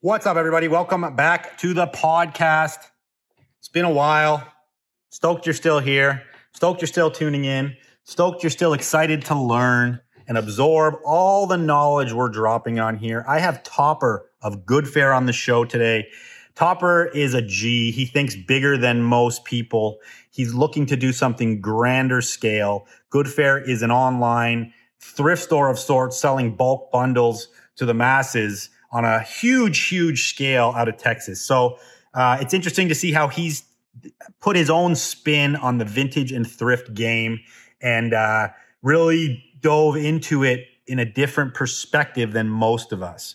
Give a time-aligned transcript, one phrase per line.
[0.00, 0.68] What's up, everybody?
[0.68, 2.78] Welcome back to the podcast.
[3.58, 4.46] It's been a while.
[5.08, 6.22] Stoked you're still here.
[6.52, 7.76] Stoked you're still tuning in.
[8.04, 9.98] Stoked you're still excited to learn
[10.28, 13.24] and absorb all the knowledge we're dropping on here.
[13.26, 16.06] I have Topper of Good Fair on the show today.
[16.54, 17.90] Topper is a G.
[17.90, 19.98] He thinks bigger than most people.
[20.30, 22.86] He's looking to do something grander scale.
[23.10, 28.70] Good Fair is an online thrift store of sorts selling bulk bundles to the masses
[28.90, 31.40] on a huge, huge scale out of Texas.
[31.42, 31.78] So
[32.14, 33.64] uh, it's interesting to see how he's
[34.40, 37.40] put his own spin on the vintage and thrift game
[37.80, 38.48] and uh,
[38.82, 43.34] really dove into it in a different perspective than most of us.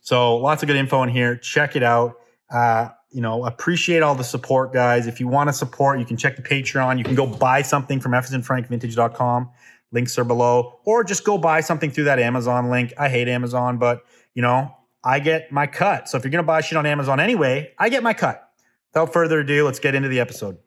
[0.00, 1.36] So lots of good info in here.
[1.36, 2.16] Check it out.
[2.50, 5.06] Uh, you know, appreciate all the support, guys.
[5.06, 6.98] If you want to support, you can check the Patreon.
[6.98, 9.50] You can go buy something from FasinFrankVintage.com.
[9.90, 12.92] Links are below, or just go buy something through that Amazon link.
[12.98, 14.02] I hate Amazon, but
[14.34, 16.08] you know, I get my cut.
[16.08, 18.50] So if you're going to buy shit on Amazon anyway, I get my cut.
[18.92, 20.58] Without further ado, let's get into the episode.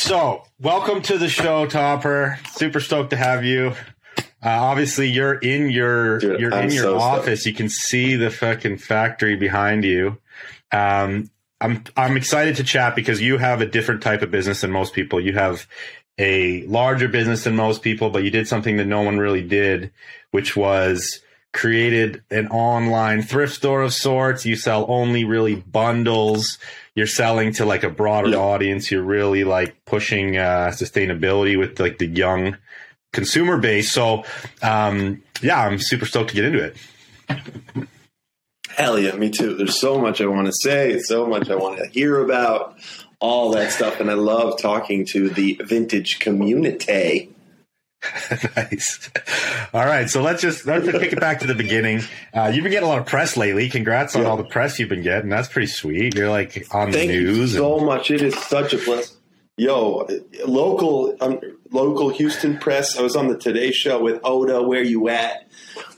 [0.00, 2.38] So welcome to the show, Topper.
[2.52, 3.74] Super stoked to have you.
[4.42, 7.02] Uh, obviously, you're in your Dude, you're I'm in your so stoked.
[7.20, 7.44] office.
[7.46, 10.16] You can see the fucking factory behind you.
[10.72, 14.70] Um, I'm I'm excited to chat because you have a different type of business than
[14.70, 15.20] most people.
[15.20, 15.66] You have
[16.16, 19.92] a larger business than most people, but you did something that no one really did,
[20.30, 21.20] which was
[21.52, 24.46] created an online thrift store of sorts.
[24.46, 26.58] You sell only really bundles.
[26.94, 28.36] You're selling to like a broader Yeah.
[28.36, 28.90] audience.
[28.90, 32.56] You're really like pushing uh, sustainability with like the young
[33.12, 33.90] consumer base.
[33.90, 34.24] So,
[34.62, 36.76] um, yeah, I'm super stoked to get into it.
[38.76, 39.56] Hell yeah, me too.
[39.56, 42.76] There's so much I want to say, so much I want to hear about,
[43.18, 47.30] all that stuff, and I love talking to the vintage community.
[48.56, 49.10] nice.
[49.74, 52.00] All right, so let's just let's just kick it back to the beginning.
[52.32, 53.68] Uh, you've been getting a lot of press lately.
[53.68, 54.28] Congrats on Yeah.
[54.28, 55.28] all the press you've been getting.
[55.28, 56.14] That's pretty sweet.
[56.14, 57.52] You're like on Thank the you news.
[57.54, 58.10] so and- much.
[58.10, 59.16] It is such a blessing.
[59.56, 60.06] Yo,
[60.46, 61.38] local, um,
[61.70, 62.96] local Houston press.
[62.98, 64.66] I was on the Today Show with Hoda.
[64.66, 65.46] Where you at?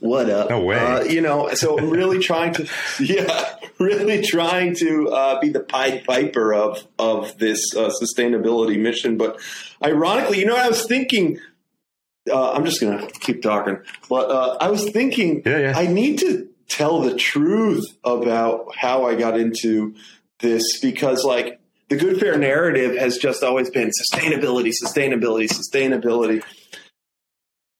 [0.00, 0.50] What up?
[0.50, 0.76] No way.
[0.78, 2.66] Uh, you know, so I'm really trying to,
[2.98, 9.16] yeah, really trying to uh, be the Pied Piper of of this uh, sustainability mission.
[9.16, 9.38] But
[9.84, 11.38] ironically, you know, what I was thinking.
[12.30, 13.78] Uh, I'm just gonna keep talking,
[14.08, 15.72] but uh, I was thinking Yeah, yeah.
[15.76, 19.94] I need to tell the truth about how I got into
[20.40, 26.42] this because, like, the good fair narrative has just always been sustainability, sustainability, sustainability.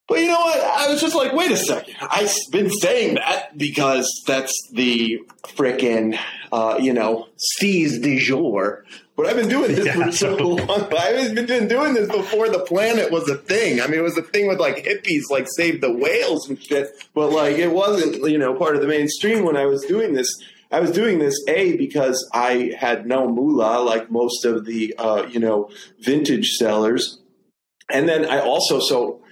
[0.08, 0.60] But you know what?
[0.62, 1.94] I was just like, wait a second.
[2.02, 6.18] I've been saying that because that's the frickin',
[6.50, 7.28] uh, you know,
[7.58, 8.84] steez du jour.
[9.22, 10.60] But I've been doing this Yeah, for so long.
[10.98, 13.80] I've been doing this before the planet was a thing.
[13.80, 16.88] I mean, it was a thing with like hippies, like save the whales and shit.
[17.14, 20.26] But like, it wasn't, you know, part of the mainstream when I was doing this.
[20.72, 25.28] I was doing this a because I had no moolah, like most of the, uh,
[25.30, 27.20] you know, vintage sellers,
[27.90, 29.22] and then I also so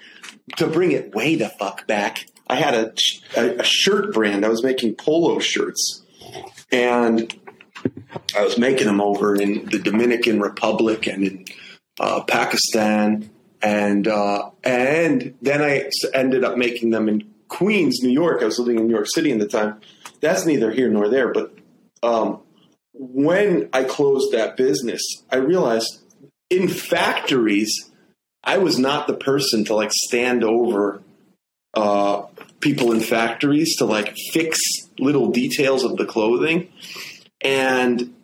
[0.58, 2.92] to bring it way the fuck back, I had a,
[3.36, 4.44] a, a shirt brand.
[4.44, 6.04] I was making polo shirts,
[6.70, 7.34] and
[8.36, 11.44] I was making them over in the Dominican Republic and in
[11.98, 13.30] uh, Pakistan,
[13.62, 18.42] and uh, and then I ended up making them in Queens, New York.
[18.42, 19.80] I was living in New York City at the time.
[20.20, 21.52] That's neither here nor there, but
[22.02, 22.40] um,
[22.92, 26.00] when I closed that business, I realized
[26.48, 27.90] in factories,
[28.42, 31.02] I was not the person to like stand over
[31.74, 32.22] uh,
[32.60, 34.58] people in factories to like fix
[34.98, 36.68] little details of the clothing.
[37.42, 38.14] And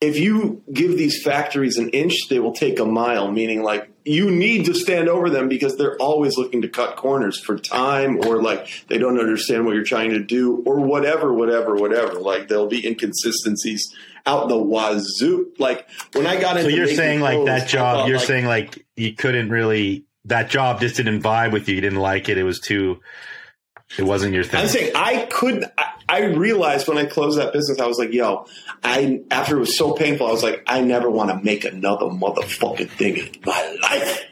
[0.00, 4.30] if you give these factories an inch, they will take a mile, meaning like you
[4.30, 8.42] need to stand over them because they're always looking to cut corners for time or
[8.42, 12.14] like they don't understand what you're trying to do or whatever, whatever, whatever.
[12.14, 15.52] Like there'll be inconsistencies out the wazoo.
[15.58, 18.46] Like when I got into So you're saying like that job, thought, you're like, saying
[18.46, 21.74] like you couldn't really that job just didn't vibe with you.
[21.74, 22.38] You didn't like it.
[22.38, 23.00] It was too.
[23.98, 24.60] It wasn't your thing.
[24.60, 25.64] I'm saying I could.
[25.76, 28.46] I, I realized when I closed that business, I was like, "Yo,"
[28.84, 32.06] I after it was so painful, I was like, "I never want to make another
[32.06, 34.24] motherfucking thing in my life."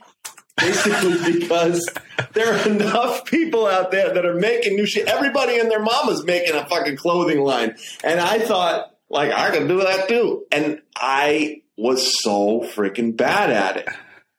[0.57, 1.89] Basically, because
[2.35, 5.09] there are enough people out there that are making new shit.
[5.09, 9.69] Everybody and their mama's making a fucking clothing line, and I thought, like, I could
[9.69, 10.45] do that too.
[10.53, 13.89] And I was so freaking bad at it.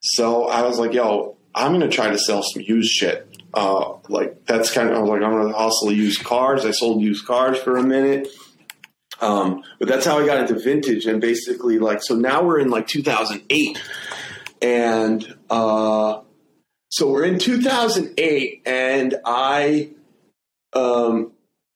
[0.02, 4.46] So I was like, "Yo, I'm gonna try to sell some used shit." Uh, like
[4.46, 6.66] that's kind of I was like I'm gonna hustle used cars.
[6.66, 8.28] I sold used cars for a minute,
[9.22, 12.70] um, but that's how I got into vintage and basically like so now we're in
[12.70, 13.82] like 2008,
[14.62, 16.22] and uh,
[16.90, 19.90] so we're in 2008, and I
[20.74, 21.34] um,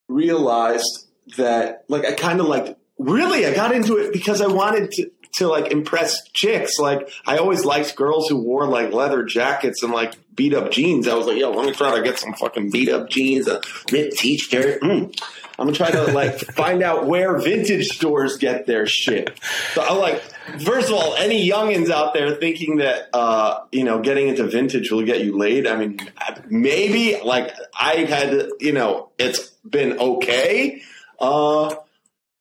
[0.08, 4.92] realized that like I kind of like really I got into it because I wanted
[4.92, 6.78] to to like impress chicks.
[6.80, 11.08] Like I always liked girls who wore like leather jackets and like beat up jeans.
[11.08, 13.62] I was like, yo, let me try to get some fucking beat up jeans, a
[13.92, 14.82] ripped t-shirt.
[14.82, 15.20] Mm.
[15.60, 19.40] I'm gonna try to like find out where vintage stores get their shit.
[19.74, 20.22] So I'm like,
[20.62, 24.92] first of all, any youngins out there thinking that uh, you know getting into vintage
[24.92, 25.68] will get you laid?
[25.68, 26.00] I mean,
[26.48, 27.20] maybe.
[27.24, 30.82] Like I had, you know, it's been okay.
[31.20, 31.76] Uh,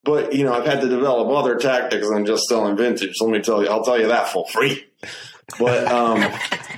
[0.04, 3.16] but you know, I've had to develop other tactics than just selling vintage.
[3.20, 4.86] Let me tell you, I'll tell you that for free.
[5.58, 6.32] But um,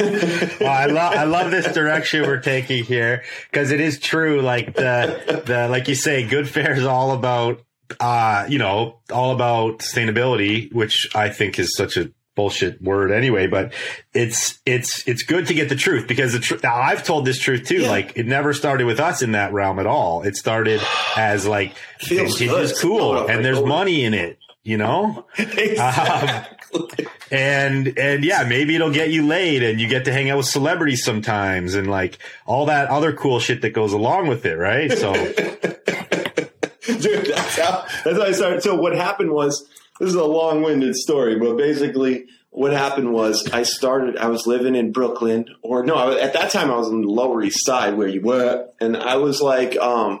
[0.60, 4.40] well, I love I love this direction we're taking here because it is true.
[4.40, 7.62] Like the the like you say, Good Fair is all about
[8.00, 13.48] uh you know all about sustainability, which I think is such a bullshit word anyway,
[13.48, 13.72] but
[14.14, 16.60] it's it's it's good to get the truth because the.
[16.62, 17.82] Now I've told this truth too.
[17.82, 17.90] Yeah.
[17.90, 20.22] Like it never started with us in that realm at all.
[20.22, 20.80] It started
[21.16, 22.62] as like vintage good.
[22.62, 24.38] is cool and there's money in it.
[24.62, 26.57] You know, exactly.
[27.30, 30.46] and and yeah, maybe it'll get you laid, and you get to hang out with
[30.46, 34.92] celebrities sometimes, and like all that other cool shit that goes along with it, right?
[34.92, 35.12] So
[36.96, 38.62] Dude, that's how that's how I started.
[38.62, 39.68] So what happened was
[40.00, 44.16] this is a long-winded story, but basically what happened was I started.
[44.16, 47.42] I was living in Brooklyn, or no, at that time I was on the Lower
[47.42, 50.20] East Side where you were, and I was like um,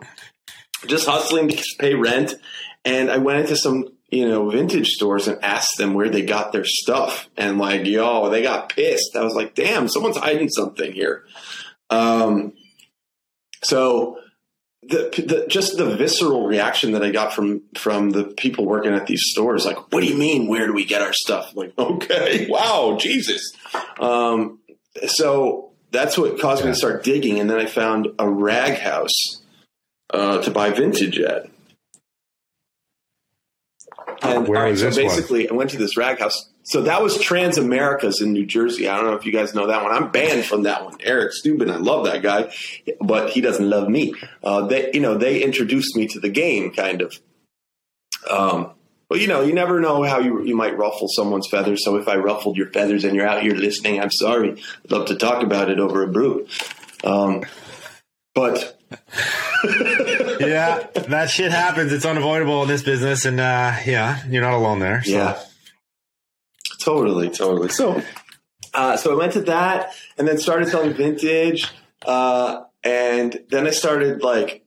[0.86, 2.34] just hustling to pay rent,
[2.84, 6.52] and I went into some you know vintage stores and asked them where they got
[6.52, 9.16] their stuff, and like yo, they got pissed.
[9.16, 11.24] I was like, damn, someone's hiding something here.
[11.90, 12.54] Um,
[13.62, 14.18] so
[14.82, 19.06] the, the just the visceral reaction that I got from from the people working at
[19.06, 20.48] these stores, like, "What do you mean?
[20.48, 23.52] Where do we get our stuff?" like, okay, wow, Jesus.
[24.00, 24.60] Um,
[25.06, 29.42] so that's what caused me to start digging, and then I found a rag house
[30.10, 31.50] uh, to buy vintage at.
[34.22, 35.06] And Where all right, so this one?
[35.06, 36.48] basically, I went to this rag house.
[36.64, 38.88] So that was Trans Americas in New Jersey.
[38.88, 39.92] I don't know if you guys know that one.
[39.92, 40.96] I'm banned from that one.
[41.00, 42.52] Eric Stubin, I love that guy,
[43.00, 44.14] but he doesn't love me.
[44.42, 47.18] Uh, they, you know, they introduced me to the game, kind of.
[48.28, 48.72] Um,
[49.08, 51.82] but you know, you never know how you you might ruffle someone's feathers.
[51.82, 54.52] So if I ruffled your feathers and you're out here listening, I'm sorry.
[54.52, 56.46] I'd love to talk about it over a brew.
[57.02, 57.44] Um,
[58.34, 58.77] but
[60.40, 61.92] yeah, that shit happens.
[61.92, 65.02] It's unavoidable in this business, and uh, yeah, you're not alone there.
[65.02, 65.10] So.
[65.10, 65.42] Yeah.
[66.80, 67.68] Totally, totally.
[67.68, 68.02] So,
[68.72, 71.70] uh, so I went to that and then started selling vintage.
[72.06, 74.64] Uh, and then I started like,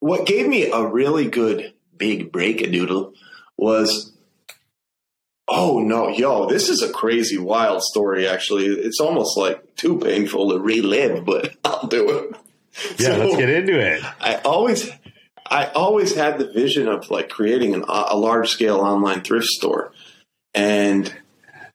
[0.00, 3.12] what gave me a really good big break a doodle
[3.56, 4.16] was,
[5.48, 8.28] oh no, yo, this is a crazy wild story.
[8.28, 12.36] Actually, it's almost like too painful to relive, but I'll do it.
[12.98, 14.02] Yeah, So- let's get into it.
[14.20, 14.90] I always,
[15.48, 19.92] I always had the vision of like creating an, a large scale online thrift store,
[20.54, 21.12] and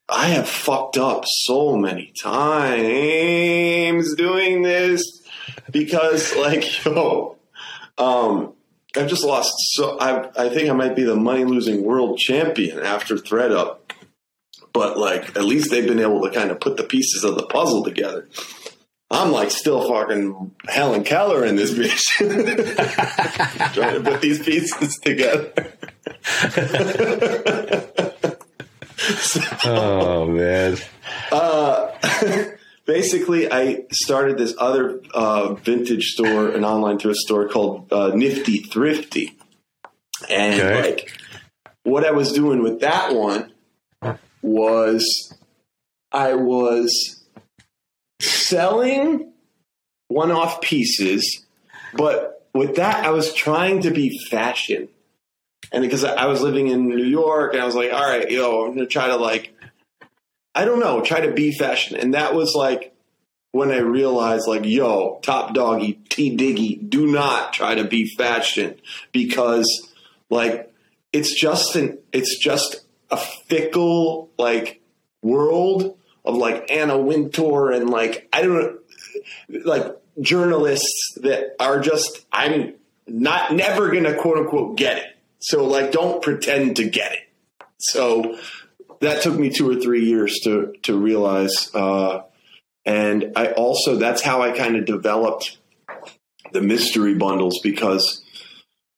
[0.10, 5.04] I have fucked up so many times doing this
[5.72, 7.38] because, like, yo,
[7.98, 8.54] um,
[8.96, 9.54] I've just lost.
[9.74, 13.78] So I, I think I might be the money losing world champion after ThredUp,
[14.74, 17.46] but like, at least they've been able to kind of put the pieces of the
[17.46, 18.28] puzzle together.
[19.12, 22.00] I'm like still fucking Helen Keller in this bitch,
[23.74, 25.52] trying to put these pieces together.
[29.66, 30.78] Oh man.
[31.32, 31.92] Uh,
[32.86, 38.60] basically, I started this other uh, vintage store, an online thrift store called uh, Nifty
[38.60, 39.38] Thrifty,
[40.30, 40.82] and Okay.
[40.82, 41.20] like
[41.84, 43.52] what I was doing with that one
[44.44, 45.34] was
[46.12, 47.21] I was
[48.22, 49.32] selling
[50.08, 51.46] one-off pieces,
[51.94, 54.90] but with that, I was trying to be fashion.
[55.72, 58.66] And because I was living in New York, and I was like, all right, yo,
[58.66, 59.54] I'm gonna try to like
[60.54, 61.98] I don't know, try to be fashion.
[61.98, 62.94] And that was like
[63.52, 68.76] when I realized, like, yo, top doggy, T Diggy, do not try to be fashion
[69.12, 69.92] because,
[70.30, 70.74] like,
[71.12, 74.82] it's just an, it's just a fickle, like,
[75.22, 78.80] world of like Anna Wintour and like, I don't
[79.66, 79.86] like
[80.20, 82.76] journalists that are just, I'm
[83.08, 85.18] not, never gonna quote unquote get it.
[85.40, 87.20] So, like, don't pretend to get it.
[87.80, 88.38] So,
[89.02, 91.70] that took me two or three years to to realize.
[91.74, 92.22] Uh,
[92.86, 95.58] and I also that's how I kind of developed
[96.54, 98.24] the mystery bundles because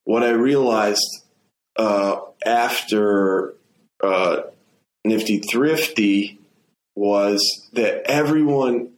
[0.03, 1.23] what I realized
[1.75, 3.55] uh, after
[4.01, 4.41] uh,
[5.03, 6.39] Nifty Thrifty
[6.95, 8.89] was that everyone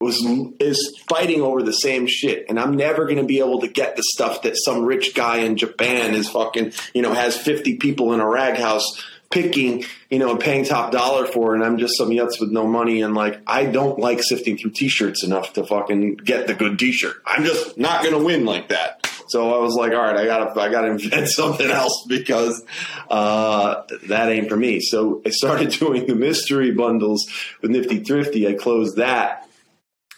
[0.00, 0.20] was
[0.58, 3.96] is fighting over the same shit, and I'm never going to be able to get
[3.96, 8.12] the stuff that some rich guy in Japan is fucking you know has 50 people
[8.12, 9.00] in a rag house
[9.30, 12.66] picking, you know, and paying top dollar for, and I'm just some yutz with no
[12.66, 16.78] money, and like I don't like sifting through t-shirts enough to fucking get the good
[16.78, 17.16] t-shirt.
[17.26, 19.08] I'm just not gonna win like that.
[19.32, 22.62] So I was like, all right, I gotta, I gotta invent something else because
[23.10, 24.80] uh, that ain't for me.
[24.80, 27.26] So I started doing the mystery bundles
[27.60, 28.46] with Nifty Thrifty.
[28.46, 29.48] I closed that,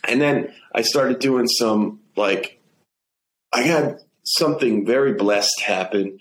[0.06, 2.60] and then I started doing some like,
[3.52, 6.18] I had something very blessed happen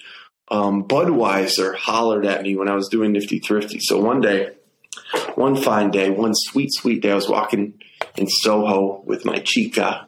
[0.49, 3.79] um, Budweiser hollered at me when I was doing Nifty Thrifty.
[3.79, 4.51] So one day,
[5.35, 7.81] one fine day, one sweet, sweet day, I was walking
[8.15, 10.07] in Soho with my chica,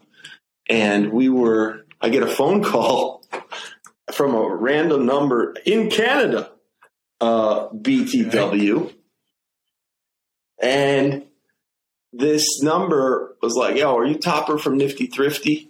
[0.70, 3.24] and we were, I get a phone call
[4.12, 6.52] from a random number in Canada,
[7.22, 8.94] uh, BTW.
[10.62, 11.25] And
[12.14, 15.70] this number was like, yo, are you Topper from Nifty Thrifty?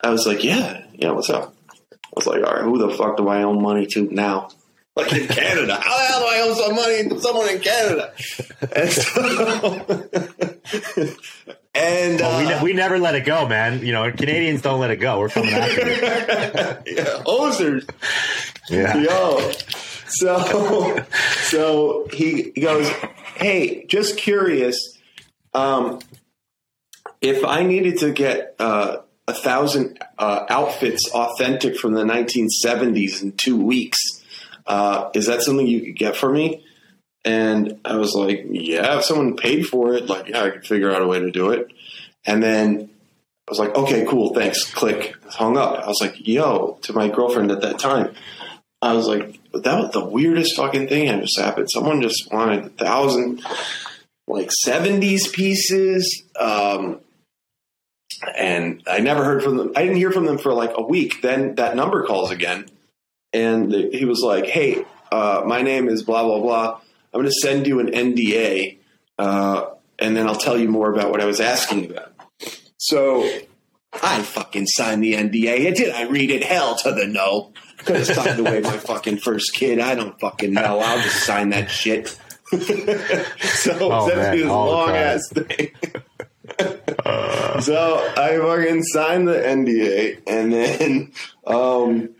[0.00, 1.54] I was like, yeah, yeah, what's up?
[1.92, 4.48] I was like, all right, who the fuck do I owe money to now?
[4.96, 5.78] Like in Canada.
[5.80, 8.12] How the hell do I owe some money to someone in Canada?
[8.74, 9.20] And, so,
[11.74, 13.84] and Well, we, uh, ne- we never let it go, man.
[13.84, 15.18] You know, Canadians don't let it go.
[15.20, 15.96] We're coming after you.
[16.96, 17.86] yeah, Ozers.
[18.70, 18.96] Yeah.
[18.96, 19.50] Yo.
[20.08, 21.04] So
[21.42, 22.88] so he goes,
[23.36, 24.96] Hey, just curious,
[25.52, 25.98] um,
[27.20, 28.98] if I needed to get uh,
[29.28, 34.15] a thousand uh, outfits authentic from the 1970s in two weeks,
[34.66, 36.64] uh, is that something you could get for me?
[37.24, 40.92] And I was like, Yeah, if someone paid for it, like, yeah, I could figure
[40.92, 41.72] out a way to do it.
[42.24, 42.90] And then
[43.48, 44.64] I was like, okay, cool, thanks.
[44.64, 45.78] Click, hung up.
[45.78, 48.14] I was like, yo, to my girlfriend at that time.
[48.82, 51.68] I was like, that was the weirdest fucking thing that just happened.
[51.70, 53.42] Someone just wanted a thousand,
[54.26, 57.00] like seventies pieces, um,
[58.36, 59.72] and I never heard from them.
[59.76, 61.22] I didn't hear from them for like a week.
[61.22, 62.66] Then that number calls again,
[63.32, 66.80] and he was like, "Hey, uh, my name is blah blah blah.
[67.14, 68.78] I'm going to send you an NDA,
[69.18, 72.12] uh, and then I'll tell you more about what I was asking about."
[72.78, 73.28] So
[73.92, 75.68] I fucking signed the NDA.
[75.68, 76.42] I did I read it?
[76.42, 77.52] Hell to the no.
[77.78, 79.78] Could have signed away my fucking first kid.
[79.78, 80.80] I don't fucking know.
[80.80, 82.08] I'll just sign that shit.
[82.48, 85.72] so Oh, me this all the long ass thing.
[87.60, 91.12] so I fucking signed the NDA, and then
[91.46, 92.15] um,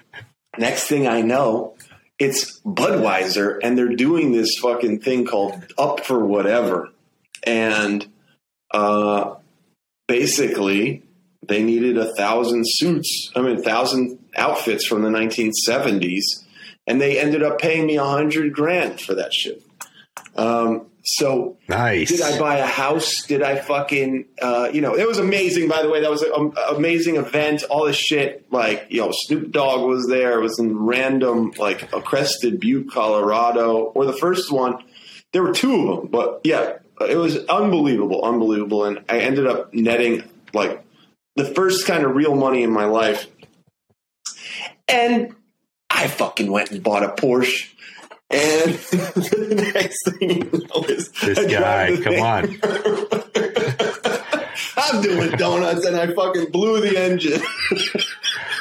[0.59, 1.75] next thing I know,
[2.19, 6.91] it's Budweiser, and they're doing this fucking thing called Up for Whatever,
[7.43, 8.07] and
[8.73, 9.35] uh,
[10.09, 11.03] basically
[11.47, 13.31] they needed a thousand suits.
[13.37, 16.23] I mean, a thousand outfits from the 1970s,
[16.87, 19.63] and they ended up paying me a hundred grand for that shit.
[20.37, 22.09] Um, so Nice.
[22.09, 23.23] did I buy a house?
[23.27, 26.01] Did I fucking, uh, you know, it was amazing, by the way.
[26.01, 27.63] That was an amazing event.
[27.71, 30.39] All this shit, like, you know, Snoop Dogg was there.
[30.39, 34.83] It was in random, like, a Crested Butte, Colorado, or the first one.
[35.33, 38.85] There were two of them, but yeah, it was unbelievable, unbelievable.
[38.85, 40.83] And I ended up netting, like,
[41.37, 43.27] the first kind of real money in my life.
[44.89, 45.37] And
[45.89, 47.69] I fucking went and bought a Porsche.
[48.29, 52.59] And the next thing you know is This I guy, come on.
[54.77, 57.43] I'm doing donuts and I fucking blew the engine.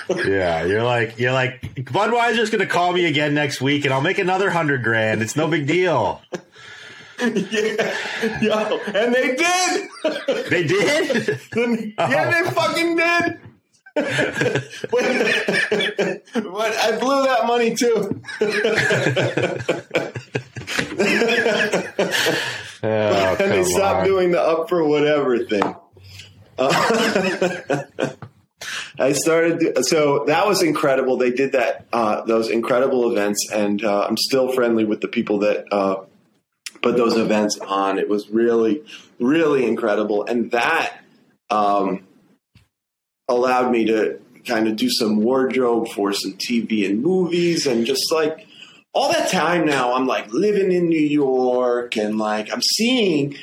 [0.08, 4.20] Yeah, you're like you're like Budweiser's gonna call me again next week, and I'll make
[4.20, 5.24] another hundred grand.
[5.24, 6.22] It's no big deal.
[7.20, 9.90] yeah, yo, and they did.
[10.48, 11.40] They did.
[11.98, 12.52] yeah, they oh.
[12.52, 13.40] fucking did.
[13.96, 14.06] But,
[16.44, 18.22] I blew that money too.
[22.84, 24.06] Oh, and they stopped on.
[24.06, 25.76] doing the up for whatever thing.
[26.58, 27.84] Uh,
[29.00, 31.18] I started, so that was incredible.
[31.18, 35.40] They did that, uh, those incredible events, and uh, I'm still friendly with the people
[35.40, 36.04] that uh,
[36.82, 37.98] put those events on.
[37.98, 38.84] It was really,
[39.20, 40.98] really incredible, and that
[41.50, 42.06] um,
[43.28, 48.12] allowed me to kind of do some wardrobe for some TV and movies, and just
[48.12, 48.46] like
[48.94, 53.36] all that time now, I'm like living in New York, and like I'm seeing.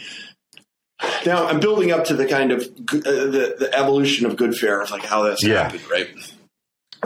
[1.26, 4.80] Now I'm building up to the kind of uh, the the evolution of Good Fair
[4.80, 5.64] of like how that's Yeah.
[5.64, 6.08] happened, right?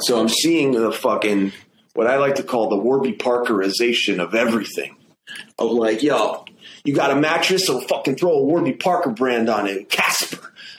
[0.00, 1.52] So I'm seeing the fucking
[1.95, 4.97] what I like to call the Warby Parkerization of everything.
[5.59, 6.45] Of like, yo,
[6.85, 9.88] you got a mattress, so fucking throw a Warby Parker brand on it.
[9.88, 10.25] Casper.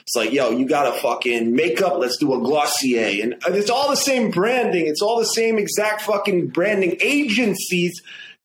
[0.08, 3.22] It's like, yo, you got to fucking makeup, let's do a Glossier.
[3.22, 4.86] And it's all the same branding.
[4.86, 8.00] It's all the same exact fucking branding agencies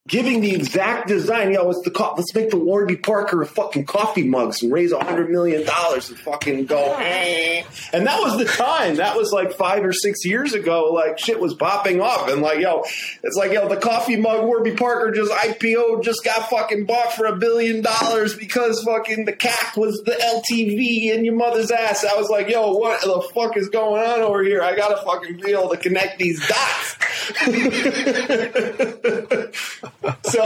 [0.07, 1.51] giving the exact design.
[1.53, 4.91] Yo, it's the co- let's make the Warby Parker of fucking coffee mugs and raise
[4.91, 6.95] a hundred million dollars and fucking go.
[7.00, 7.63] eh.
[7.93, 8.98] And that was the time.
[8.98, 10.91] That was like five or six years ago.
[10.93, 12.81] Like shit was popping off, and like yo,
[13.24, 17.25] it's like yo, the coffee mug Warby Parker just IPO just got fucking bought for
[17.25, 22.03] a billion dollars because fucking the CAC was the LTV in your mother's ass.
[22.03, 24.62] I was like, yo, what the fuck is going on over here?
[24.62, 26.98] I gotta fucking be able to connect these dots.
[30.24, 30.46] So,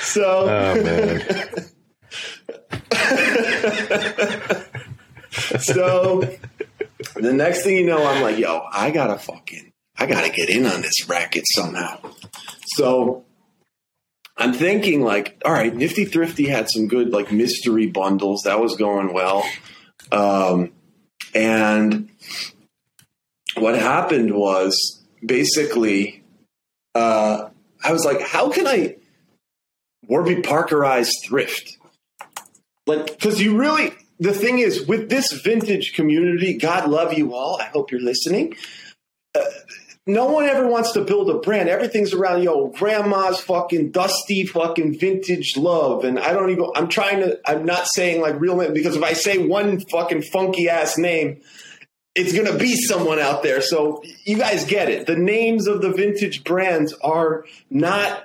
[0.00, 0.48] so.
[0.48, 1.20] Oh man.
[5.60, 6.20] so
[7.16, 10.66] the next thing you know, I'm like, yo, I gotta fucking, I gotta get in
[10.66, 11.98] on this racket somehow.
[12.74, 13.24] So
[14.36, 18.76] I'm thinking, like, all right, Nifty Thrifty had some good like mystery bundles that was
[18.76, 19.44] going well,
[20.12, 20.72] um,
[21.34, 22.08] and
[23.60, 26.22] what happened was basically,
[26.94, 27.48] uh,
[27.82, 28.96] I was like, how can I
[30.06, 31.78] Warby Parkerize thrift?
[32.88, 37.60] like because you really the thing is with this vintage community god love you all.
[37.60, 38.56] I hope you're listening.
[39.34, 39.44] Uh,
[40.06, 41.68] no one ever wants to build a brand.
[41.68, 46.04] Everything's around yo grandma's fucking dusty fucking vintage love.
[46.04, 49.02] And i don't even i'm trying to i'm not saying like real name because if
[49.02, 51.40] i say one fucking funky ass name
[52.18, 55.80] it's going to be someone out there so you guys get it the names of
[55.82, 58.24] the vintage brands are not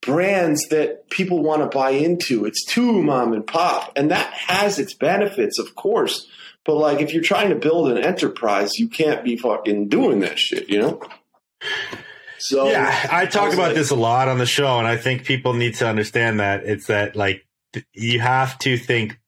[0.00, 2.44] brands that people want to buy into.
[2.46, 6.28] It's too mom and pop, and that has its benefits, of course.
[6.64, 10.38] But like, if you're trying to build an enterprise, you can't be fucking doing that
[10.38, 11.00] shit, you know.
[12.38, 14.96] So Yeah, I talk was about like- this a lot on the show, and I
[14.96, 17.44] think people need to understand that it's that like
[17.92, 19.18] you have to think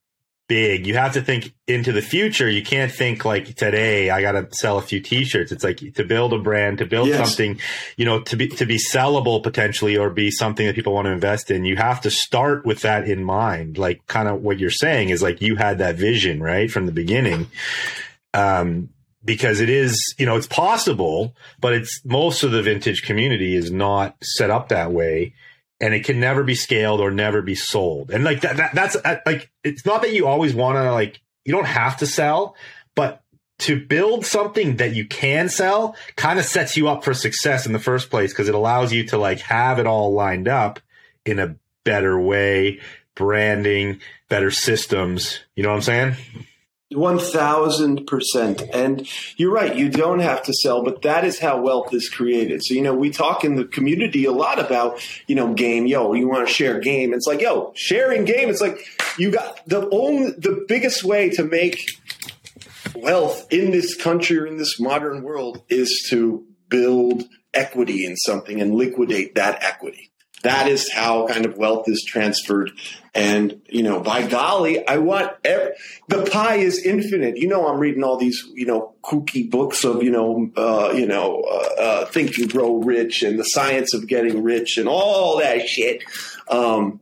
[0.51, 0.85] big.
[0.85, 2.51] You have to think into the future.
[2.51, 4.11] You can't think like today.
[4.11, 5.53] I got to sell a few T-shirts.
[5.53, 7.29] It's like to build a brand, to build Yes.
[7.29, 7.61] something,
[7.97, 11.13] you know, to be to be sellable potentially, or be something that people want to
[11.13, 11.65] invest in.
[11.65, 13.79] You have to start with that in mind.
[13.79, 16.93] Like kind of what you're saying is like you had that vision right from the
[16.93, 17.47] beginning.
[18.35, 18.91] Um,
[19.25, 23.71] because it is, you know, it's possible, but it's most of the vintage community is
[23.71, 25.35] not set up that way
[25.81, 28.11] and it can never be scaled or never be sold.
[28.11, 31.21] And like that, that that's uh, like, it's not that you always want to like,
[31.45, 32.55] you don't have to sell,
[32.95, 33.23] but
[33.61, 37.73] to build something that you can sell kind of sets you up for success in
[37.73, 40.81] the first place because it allows you to like have it all lined up
[41.27, 42.81] in a better way,
[43.15, 45.41] branding, better systems.
[45.55, 46.17] You know what I'm saying?
[46.93, 49.77] One thousand percent, and you're right.
[49.77, 52.65] You don't have to sell, but that is how wealth is created.
[52.65, 55.87] So you know, we talk in the community a lot about you know game.
[55.87, 57.15] Yo, you want to share game?
[57.15, 58.49] It's like yo, sharing game.
[58.49, 58.81] It's like
[59.19, 61.79] you got the only the biggest way to make
[62.97, 67.23] wealth in this country or in this modern world is to build
[67.55, 70.10] equity in something and liquidate that equity.
[70.43, 72.71] That is how kind of wealth is transferred.
[73.15, 75.73] And, you know, by golly, I want ev
[76.09, 77.37] the pie is infinite.
[77.37, 81.07] You know, I'm reading all these, you know, kooky books of, you know, uh, you
[81.07, 85.39] know, uh, uh, Think and Grow Rich and the science of getting rich and all
[85.41, 86.05] that shit.
[86.49, 87.01] Um,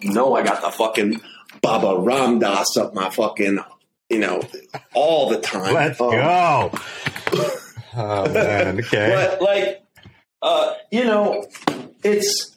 [0.00, 1.20] you know, I got the fucking
[1.62, 3.58] Baba Ram Dass up my fucking,
[4.10, 4.42] you know,
[4.92, 5.72] all the time.
[5.74, 6.70] Let's Um, go.
[7.96, 8.78] Oh man.
[8.80, 9.10] Okay.
[9.38, 9.82] but like
[10.42, 11.46] uh, you know
[12.04, 12.54] it's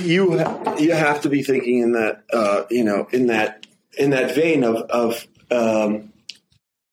[0.00, 0.38] you
[0.78, 3.66] you have to be thinking in that uh, you know in that
[3.98, 6.12] in that vein of of um,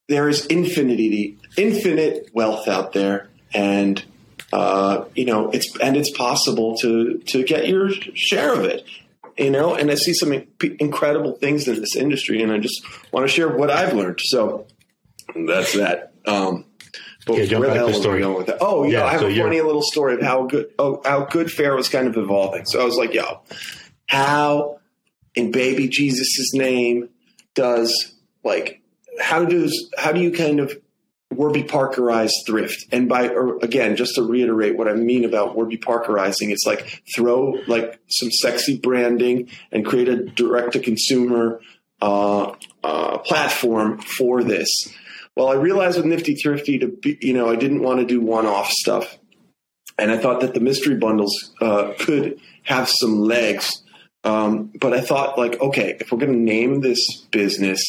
[0.08, 4.04] there is infinity infinite wealth out there and
[4.52, 8.84] uh, you know it's and it's possible to to get your share of it
[9.36, 9.74] you know?
[9.74, 13.48] And i see some incredible things in this industry and i just want to share
[13.48, 14.20] what i've learned.
[14.22, 14.66] So
[15.34, 16.12] that's that.
[16.26, 16.66] Um
[17.26, 18.20] but Yeah, jump where the hell I story.
[18.20, 18.58] going with that?
[18.60, 21.24] Oh, yeah, Yeah, I have so a funny little story of how good oh, how
[21.24, 22.66] good fair was kind of evolving.
[22.66, 23.40] So I was like, yo,
[24.06, 24.80] how
[25.34, 27.08] in baby Jesus' name
[27.54, 28.80] does like
[29.20, 30.76] how does how do you kind of
[31.32, 32.86] Warby Parkerized thrift.
[32.92, 37.02] And by or again, just to reiterate what I mean about Warby Parkerizing, it's like
[37.14, 41.60] throw like some sexy branding and create a direct to consumer
[42.00, 44.68] uh, uh, platform for this.
[45.36, 48.20] Well, I realized with Nifty Thrifty to be, you know, I didn't want to do
[48.20, 49.18] one off stuff.
[49.98, 53.82] And I thought that the mystery bundles uh, could have some legs.
[54.24, 57.82] Um, but I thought, like, okay, if we're going to name this business,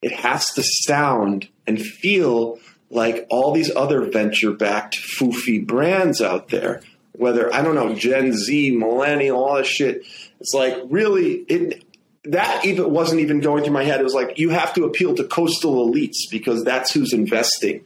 [0.00, 2.58] it has to sound and feel
[2.90, 6.82] like all these other venture backed foofy brands out there.
[7.12, 10.04] Whether, I don't know, Gen Z, millennial, all this shit.
[10.40, 11.84] It's like really, it,
[12.24, 14.00] that even wasn't even going through my head.
[14.00, 17.84] It was like, you have to appeal to coastal elites because that's who's investing.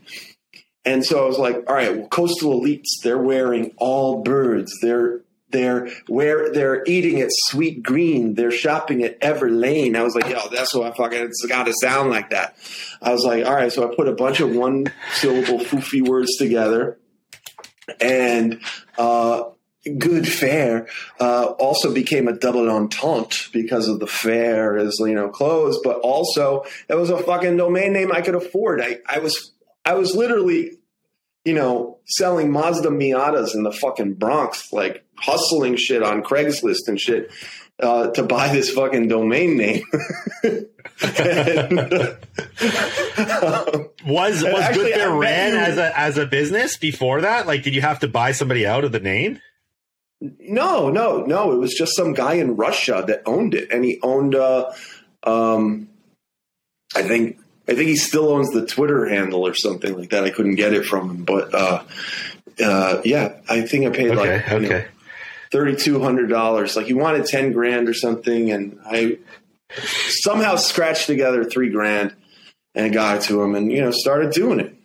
[0.85, 4.70] And so I was like, all right, well, coastal elites, they're wearing Allbirds.
[4.83, 8.37] They're they're where they're eating at Sweetgreen.
[8.37, 9.96] They're shopping at Everlane.
[9.96, 12.57] I was like, yo, that's what I fucking it's got to sound like that.
[13.01, 16.37] I was like, all right, so I put a bunch of one syllable foofy words
[16.37, 16.99] together,
[18.01, 18.61] and
[18.99, 19.44] uh,
[19.99, 20.88] good fair
[21.20, 25.99] uh, also became a double entente because of the fair is you know closed, but
[26.01, 28.81] also it was a fucking domain name I could afford.
[28.81, 29.53] I, I was
[29.85, 30.72] I was literally
[31.44, 37.01] you know selling Mazda Miatas in the fucking Bronx, like hustling shit on Craigslist and
[37.01, 37.31] shit.
[37.79, 39.83] Uh, to buy this fucking domain name.
[40.42, 40.66] and,
[43.29, 47.46] um, Was was actually, Good Fair ran as a as a business before that?
[47.46, 49.42] Like, did you have to buy somebody out of the name?
[50.20, 51.52] No, no, no.
[51.52, 54.35] It was just some guy in Russia that owned it, and he owned.
[54.35, 54.72] Uh,
[55.22, 55.88] um,
[56.94, 60.24] I think I think he still owns the Twitter handle or something like that.
[60.24, 61.83] I couldn't get it from him, but uh,
[62.62, 64.87] uh, yeah, I think I paid Okay, like okay.
[65.50, 66.76] thirty two hundred dollars.
[66.76, 69.18] Like he wanted ten grand or something, and I
[70.09, 72.14] somehow scratched together three grand
[72.74, 74.76] and got it to him, and you know started doing it.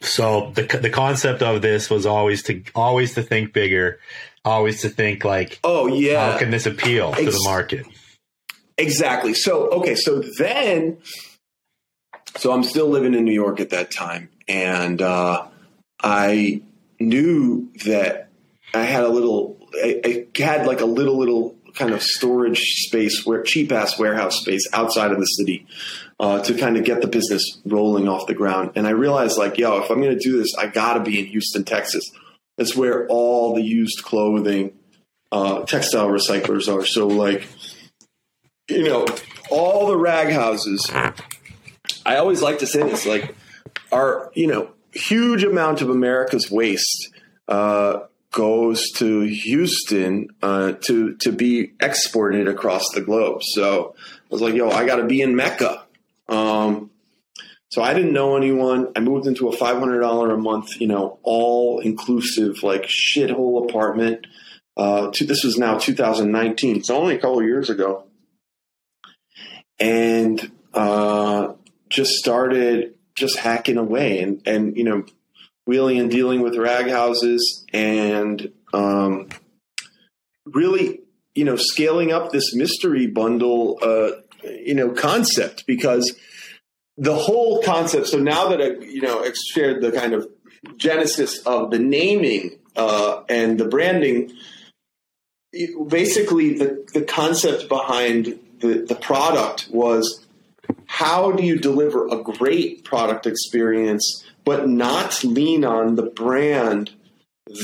[0.00, 3.98] So the the concept of this was always to always to think bigger,
[4.44, 7.86] always to think like, Oh yeah, how can this appeal to the market?
[8.78, 9.34] Exactly.
[9.34, 10.98] So, okay, so then,
[12.36, 15.48] so I'm still living in New York at that time, and uh,
[16.00, 16.62] I
[17.00, 18.28] knew that
[18.72, 23.26] I had a little, I, I had like a little, little kind of storage space
[23.26, 25.66] where cheap ass warehouse space outside of the city
[26.20, 28.72] uh, to kind of get the business rolling off the ground.
[28.74, 31.18] And I realized, like, yo, if I'm going to do this, I got to be
[31.20, 32.04] in Houston, Texas.
[32.56, 34.72] That's where all the used clothing,
[35.30, 36.84] uh, textile recyclers are.
[36.84, 37.46] So, like,
[38.68, 39.06] you know,
[39.50, 40.90] all the rag houses.
[42.04, 43.34] I always like to say this, like,
[43.92, 47.14] are you know, huge amount of America's waste
[47.46, 48.00] uh,
[48.32, 53.42] goes to Houston uh, to to be exported across the globe.
[53.42, 55.84] So I was like, yo, I got to be in Mecca.
[56.28, 56.90] Um,
[57.70, 58.92] so I didn't know anyone.
[58.96, 63.68] I moved into a five hundred dollar a month, you know, all inclusive, like shithole
[63.68, 64.26] apartment.
[64.76, 68.08] Uh, to, this was now 2019, so only a couple years ago
[69.78, 71.52] and uh,
[71.88, 75.04] just started just hacking away and and you know
[75.66, 79.28] wheeling and dealing with rag houses and um,
[80.46, 81.00] really
[81.34, 84.10] you know scaling up this mystery bundle uh,
[84.44, 86.16] you know concept because
[86.96, 90.28] the whole concept so now that I you know I've shared the kind of
[90.76, 94.32] genesis of the naming uh, and the branding
[95.88, 100.26] basically the, the concept behind the, the product was
[100.86, 106.90] how do you deliver a great product experience but not lean on the brand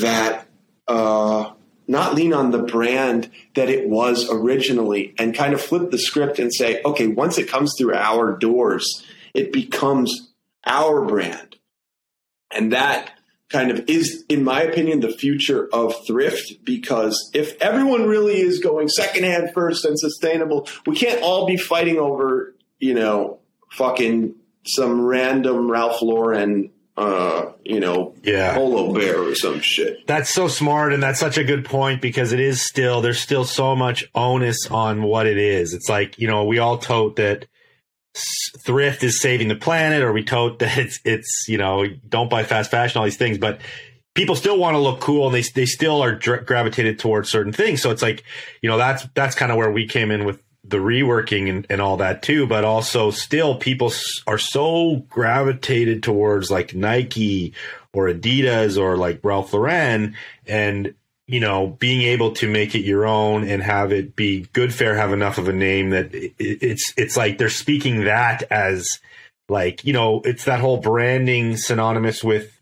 [0.01, 0.47] that
[0.87, 1.54] uh,
[1.87, 6.39] not lean on the brand that it was originally and kind of flip the script
[6.39, 10.33] and say okay once it comes through our doors it becomes
[10.65, 11.57] our brand.
[12.51, 13.11] And that
[13.51, 18.61] kind of is, in my opinion, the future of thrift because if everyone really is
[18.61, 23.41] going secondhand first and sustainable, we can't all be fighting over, you know,
[23.73, 28.55] fucking some random Ralph Lauren, uh, you know, Yeah.
[28.55, 30.07] polo bear or some shit.
[30.07, 33.45] That's so smart, and that's such a good point because it is still there's still
[33.45, 35.75] so much onus on what it is.
[35.75, 37.47] It's like you know we all tote that
[38.65, 42.45] thrift is saving the planet, or we tote that it's it's you know don't buy
[42.45, 43.61] fast fashion, all these things, but
[44.15, 47.53] people still want to look cool, and they they still are dra- gravitated towards certain
[47.53, 47.83] things.
[47.83, 48.23] So it's like
[48.63, 51.81] you know that's that's kind of where we came in with the reworking and, and
[51.81, 53.93] all that too, but also still people
[54.27, 57.53] are so gravitated towards like Nike
[57.93, 60.95] or Adidas or like Ralph Lauren and
[61.27, 64.95] you know being able to make it your own and have it be good fair
[64.95, 68.99] have enough of a name that it, it's it's like they're speaking that as
[69.49, 72.59] like you know it's that whole branding synonymous with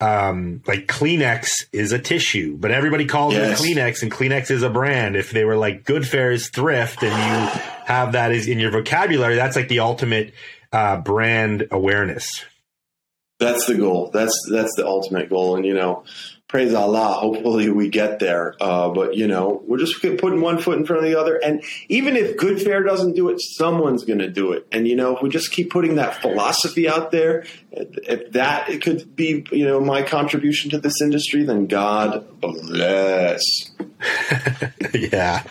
[0.00, 3.60] um like kleenex is a tissue but everybody calls Yes.
[3.60, 7.12] it kleenex and kleenex is a brand if they were like Good Fair's thrift and
[7.12, 10.32] you have that is in your vocabulary that's like the ultimate
[10.72, 12.44] uh brand awareness
[13.38, 14.10] That's the goal.
[14.12, 15.56] That's that's the ultimate goal.
[15.56, 16.04] And you know,
[16.50, 17.12] praise Allah.
[17.12, 18.56] Hopefully we get there.
[18.60, 21.36] Uh, but you know, we're just putting one foot in front of the other.
[21.36, 24.66] And even if Good Fair doesn't do it, someone's going to do it.
[24.72, 28.82] And you know, if we just keep putting that philosophy out there, if that it
[28.82, 33.42] could be, you know, my contribution to this industry, then God bless.
[34.94, 35.44] yeah.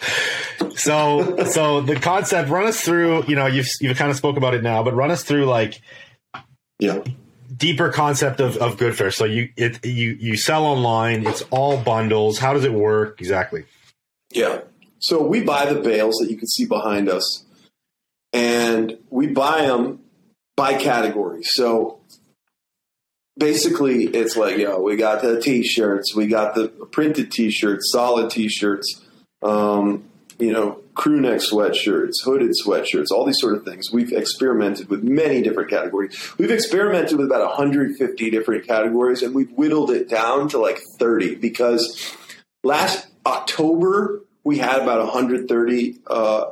[0.76, 4.54] So so the concept run us through, you know, you've you've kind of spoke about
[4.54, 5.82] it now, but run us through like
[6.78, 7.04] Yeah.
[7.60, 9.12] Deeper concept of, of Good Fair.
[9.12, 12.40] So you it you you sell online, it's all bundles.
[12.40, 13.66] How does it work exactly?
[14.32, 14.62] Yeah.
[15.00, 17.46] So we buy the bales that you can see behind us,
[18.34, 20.00] and we buy them
[20.56, 21.44] by category.
[21.44, 22.00] So
[23.38, 28.30] basically, it's like, you know, we got the t-shirts, we got the printed t-shirts, solid
[28.30, 29.02] t-shirts,
[29.42, 30.04] um,
[30.38, 33.90] you know, crew neck sweatshirts, hooded sweatshirts, all these sort of things.
[33.90, 36.34] We've experimented with many different categories.
[36.38, 41.36] We've experimented with about 150 different categories, and we've whittled it down to like 30
[41.36, 42.14] because
[42.66, 46.52] last October we had about 130 uh,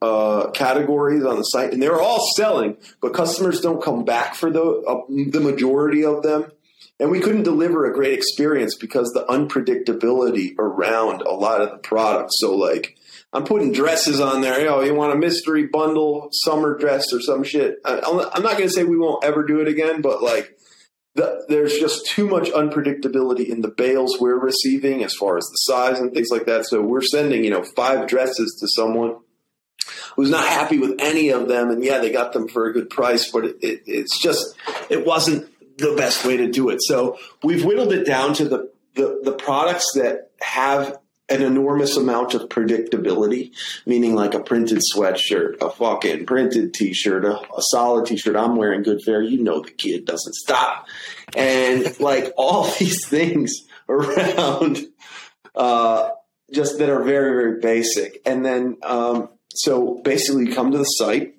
[0.00, 4.36] uh, categories on the site, and they were all selling, but customers don't come back
[4.36, 6.52] for the uh, the majority of them.
[7.00, 11.78] And we couldn't deliver a great experience because the unpredictability around a lot of the
[11.78, 12.34] products.
[12.38, 12.96] So, like,
[13.32, 14.64] I'm putting dresses on there.
[14.64, 17.76] Know, you want a mystery bundle summer dress or some shit.
[17.84, 20.58] I'm not going to say we won't ever do it again, but like,
[21.14, 25.56] the, there's just too much unpredictability in the bales we're receiving as far as the
[25.56, 26.66] size and things like that.
[26.66, 29.16] So we're sending, you know, five dresses to someone
[30.16, 32.90] who's not happy with any of them, and yeah, they got them for a good
[32.90, 34.56] price, but it, it, it's just
[34.90, 36.80] it wasn't the best way to do it.
[36.82, 42.34] So we've whittled it down to the the, the products that have an enormous amount
[42.34, 43.52] of predictability,
[43.86, 48.34] meaning like a printed sweatshirt, a fucking printed t-shirt, a, a solid t-shirt.
[48.34, 49.22] I'm wearing Good Fair.
[49.22, 50.86] You know the kid doesn't stop.
[51.36, 53.52] And like all these things
[53.88, 54.78] around
[55.54, 56.10] uh,
[56.52, 58.22] just that are very, very basic.
[58.24, 61.34] And then um, so basically you come to the site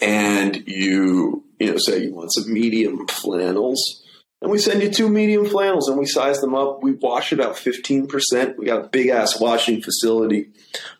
[0.00, 4.02] and you you know say you want some medium flannels
[4.42, 6.82] and we send you two medium flannels and we size them up.
[6.82, 10.50] We wash about 15% we got a big ass washing facility.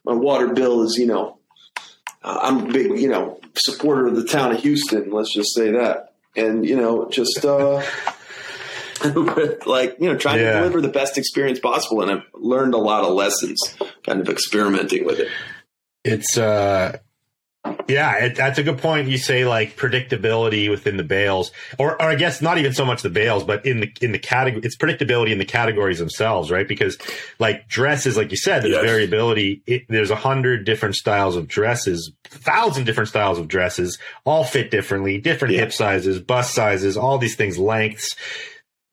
[0.04, 1.38] My water bill is you know
[2.22, 5.70] uh, i'm a big you know supporter of the town of houston let's just say
[5.72, 6.14] that.
[6.36, 7.82] And you know just uh
[9.66, 10.52] like you know trying Yeah.
[10.52, 13.60] to deliver the best experience possible and i've learned a lot of lessons
[14.04, 15.28] kind of experimenting with it.
[16.04, 16.98] It's uh
[17.88, 19.08] yeah, it, that's a good point.
[19.08, 23.02] You say like predictability within the bales, or, or I guess not even so much
[23.02, 26.66] the bales, but in the in the category, it's predictability in the categories themselves, right?
[26.68, 26.98] Because
[27.38, 28.84] like dresses, like you said, there's Yes.
[28.84, 29.62] variability.
[29.66, 34.70] It, there's a hundred different styles of dresses, thousand different styles of dresses, all fit
[34.70, 35.60] differently, different Yeah.
[35.60, 38.14] hip sizes, bust sizes, all these things, lengths.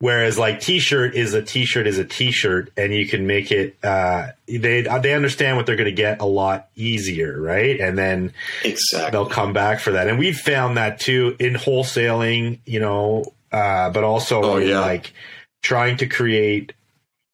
[0.01, 4.29] Whereas like t-shirt is a t-shirt is a t-shirt and you can make it, uh,
[4.47, 7.39] they, they understand what they're going to get a lot easier.
[7.39, 7.79] Right.
[7.79, 8.33] And then
[8.65, 10.07] exactly they'll come back for that.
[10.07, 14.79] And we've found that too in wholesaling, you know, uh, but also Oh, yeah.
[14.79, 15.13] like
[15.61, 16.73] trying to create,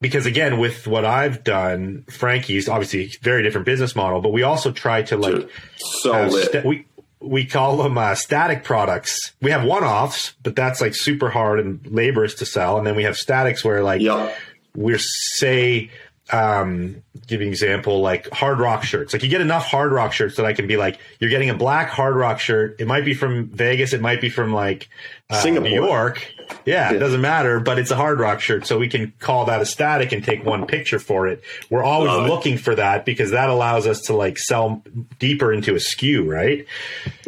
[0.01, 4.71] because again, with what I've done, Frankie's obviously very different business model, but we also
[4.73, 6.85] try to like, so sta- we
[7.19, 9.33] we call them uh, static products.
[9.41, 12.77] We have one offs, but that's like super hard and laborious to sell.
[12.77, 14.35] And then we have statics where like Yep.
[14.75, 15.89] we're say
[16.31, 19.13] um give you an example like hard rock shirts.
[19.13, 21.53] Like you get enough hard rock shirts that i can be like you're getting a
[21.53, 22.75] black hard rock shirt.
[22.79, 23.93] It might be from vegas.
[23.93, 24.89] It might be from like
[25.29, 25.69] uh, Singapore.
[25.69, 26.33] new york.
[26.65, 28.65] Yeah, it doesn't matter but it's a hard rock shirt.
[28.67, 31.43] So we can call that a static and take one picture for it.
[31.69, 32.29] We're always Love it.
[32.29, 34.83] looking for that because that allows us to like sell
[35.19, 36.65] deeper into a SKU right?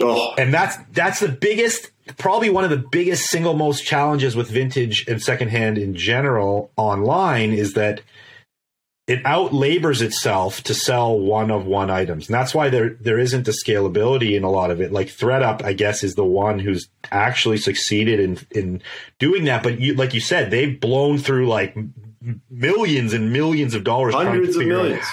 [0.01, 4.49] Oh, and that's that's the biggest probably one of the biggest single most challenges with
[4.49, 8.01] vintage and secondhand in general online is that
[9.09, 13.17] it out labors itself to sell one of one items and that's why there there
[13.17, 16.59] isn't a scalability in a lot of it like ThredUp i guess is the one
[16.59, 18.81] who's actually succeeded in in
[19.17, 21.75] doing that but you like you said they've blown through like
[22.49, 25.05] millions and millions of dollars hundreds of figure out- millions.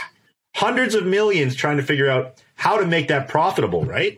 [0.55, 4.17] hundreds of millions trying to figure out how to make that profitable right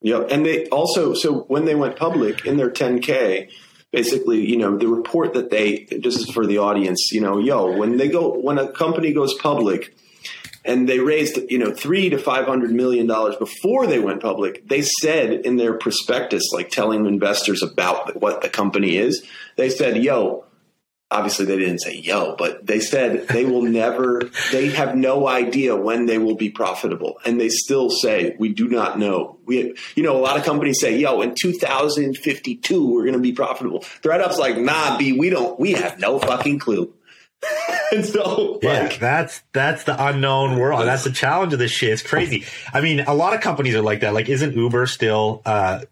[0.00, 0.28] Yep.
[0.30, 3.50] And they also, so when they went public in their 10K,
[3.92, 7.96] basically, you know, the report that they just for the audience, you know, yo, when
[7.96, 9.94] they go, when a company goes public
[10.64, 14.68] and they raised you know three to five hundred million dollars before they went public.
[14.68, 19.96] They said in their prospectus, like telling investors about what the company is, they said,
[20.02, 20.44] "Yo."
[21.10, 24.20] Obviously, they didn't say yo, but they said they will never,
[24.52, 27.18] they have no idea when they will be profitable.
[27.24, 29.38] And they still say, we do not know.
[29.46, 33.32] We, you know, a lot of companies say, yo, in 2052, we're going to be
[33.32, 33.80] profitable.
[34.02, 36.92] ThredUp's like, nah, B, we don't, we have no fucking clue.
[37.92, 40.86] and so, Yeah, like, that's that's the unknown world.
[40.86, 41.90] That's the challenge of this shit.
[41.90, 42.44] It's crazy.
[42.74, 44.12] I mean, a lot of companies are like that.
[44.12, 45.40] Like, isn't Uber still?
[45.46, 45.82] uh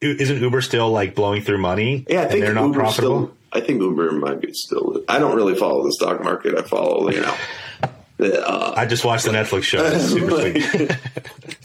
[0.00, 2.06] Isn't Uber still like blowing through money?
[2.08, 3.26] Yeah, I and think they're not Uber profitable.
[3.26, 5.02] Still, I think Uber might be still.
[5.08, 6.54] I don't really follow the stock market.
[6.56, 7.34] I follow, you know,
[8.18, 9.98] the, uh, I just watched the Netflix show.
[9.98, 10.90] Sweet.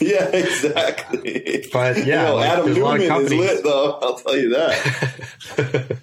[0.00, 1.66] yeah, exactly.
[1.72, 3.98] But, yeah, You know, like, Adam there's a lot of Neumann is companies- lit, though.
[4.00, 5.98] I'll tell you that.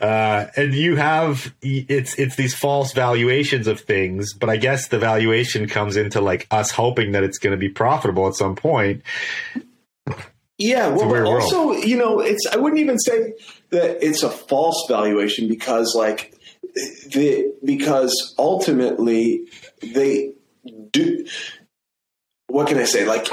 [0.00, 4.98] Uh, and you have it's it's these false valuations of things, but I guess the
[4.98, 9.02] valuation comes into like us hoping that it's going to be profitable at some point.
[10.58, 11.42] Yeah, well, but weird world.
[11.42, 13.34] also, you know, it's I wouldn't even say
[13.70, 16.34] that it's a false valuation because, like,
[17.10, 19.48] the because ultimately
[19.82, 20.32] they
[20.92, 21.26] do.
[22.48, 23.06] What can I say?
[23.06, 23.28] Like,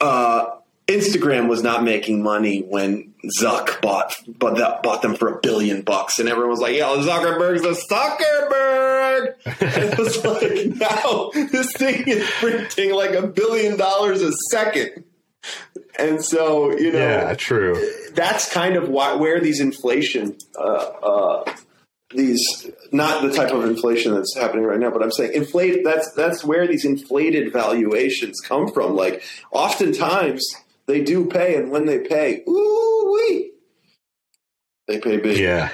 [0.00, 0.50] uh,
[0.86, 5.82] Instagram was not making money when Zuck bought but that bought them for a billion
[5.82, 11.72] bucks, and everyone was like, "Yo, Zuckerberg's a Zuckerberg." and it was like now this
[11.72, 15.04] thing is printing like a billion dollars a second.
[15.98, 17.74] And so, you know, Yeah, true.
[18.14, 21.54] that's kind of why, where these inflation, uh, uh,
[22.14, 22.40] these
[22.92, 25.82] not the type of inflation that's happening right now, but I'm saying inflate.
[25.84, 28.94] That's that's where these inflated valuations come from.
[28.94, 30.46] Like, oftentimes
[30.86, 33.50] they do pay, and when they pay, ooh wee,
[34.86, 35.38] they pay big.
[35.38, 35.70] Yeah.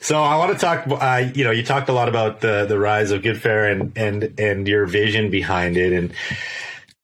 [0.00, 0.84] So I want to talk.
[0.88, 3.92] Uh, you know, you talked a lot about the the rise of Good Fair and
[3.96, 6.12] and and your vision behind it and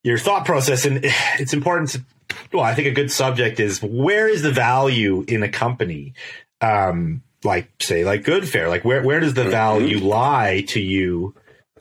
[0.05, 0.85] your thought process.
[0.85, 1.01] And
[1.39, 2.05] it's important to.
[2.53, 6.15] Well, I think a good subject is where is the value in a company,
[6.61, 8.69] um, like say like Good Fair.
[8.69, 11.35] Like where where does the value lie to you?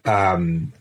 [0.05, 0.73] Um,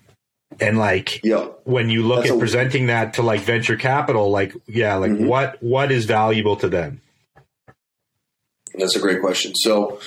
[0.61, 1.47] and like Yeah.
[1.65, 5.13] when you look That's at a- presenting that to like venture capital, like yeah, like
[5.13, 5.27] Mhm.
[5.27, 7.01] what what is valuable to them?
[8.75, 9.55] That's a great question.
[9.55, 10.01] So,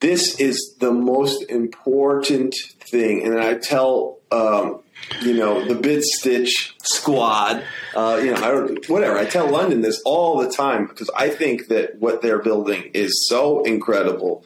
[0.00, 4.80] this is the most important thing, and I tell um,
[5.20, 7.62] you know the BidStitch squad,
[7.94, 9.18] uh, you know, I don't whatever.
[9.18, 13.26] I tell London this all the time because I think that what they're building is
[13.28, 14.44] so incredible,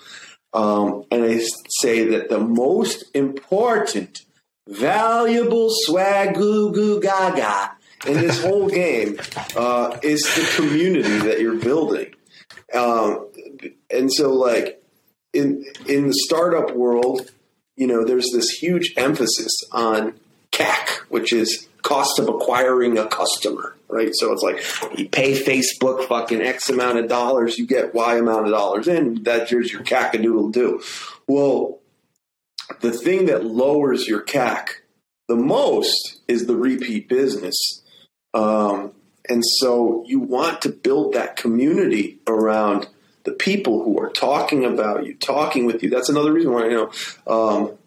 [0.53, 1.41] um, and I
[1.81, 4.21] say that the most important,
[4.69, 7.73] valuable swag goo goo gaga
[8.07, 9.19] in this whole game
[9.57, 12.15] uh, is the community that you're building.
[12.73, 13.29] Um,
[13.91, 14.83] and so, like
[15.33, 17.31] in in the startup world,
[17.77, 20.19] you know, there's this huge emphasis on
[20.57, 24.11] CAC, which is cost of acquiring a customer, right?
[24.13, 28.47] So it's like you pay Facebook fucking X amount of dollars, you get Y amount
[28.47, 29.23] of dollars in.
[29.23, 30.83] That's your CAC a doodle do.
[31.27, 31.79] Well,
[32.81, 34.69] the thing that lowers your CAC
[35.29, 37.83] the most is the repeat business.
[38.33, 38.93] Um,
[39.29, 42.87] and so you want to build that community around
[43.25, 45.91] the people who are talking about you, talking with you.
[45.91, 46.93] That's another reason why, you know,
[47.27, 47.79] um,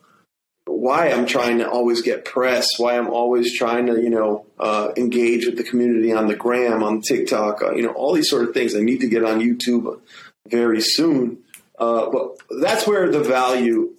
[0.70, 4.92] why I'm trying to always get press, why I'm always trying to, you know, uh,
[4.98, 8.48] engage with the community on the gram, on TikTok, uh, you know, all these sort
[8.48, 8.76] of things.
[8.76, 10.00] I need to get on YouTube
[10.48, 11.40] very soon.
[11.78, 13.96] Uh, but that's where the value,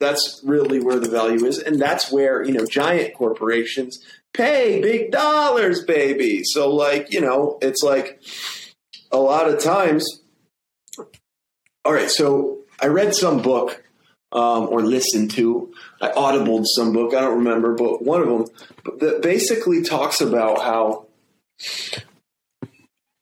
[0.00, 1.58] that's really where the value is.
[1.58, 6.42] And that's where, you know, giant corporations pay big dollars, baby.
[6.44, 8.20] So, like, you know, it's like
[9.10, 10.04] a lot of times.
[11.84, 13.82] All right, so I read some book
[14.32, 15.72] um, or listened to.
[16.00, 17.14] I audibled some book.
[17.14, 18.46] I don't remember, but one of them
[18.98, 21.06] that basically talks about how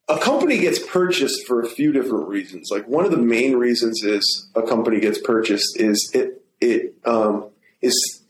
[0.08, 2.68] a company gets purchased for a few different reasons.
[2.70, 7.50] Like one of the main reasons is a company gets purchased is it it um,
[7.82, 8.22] is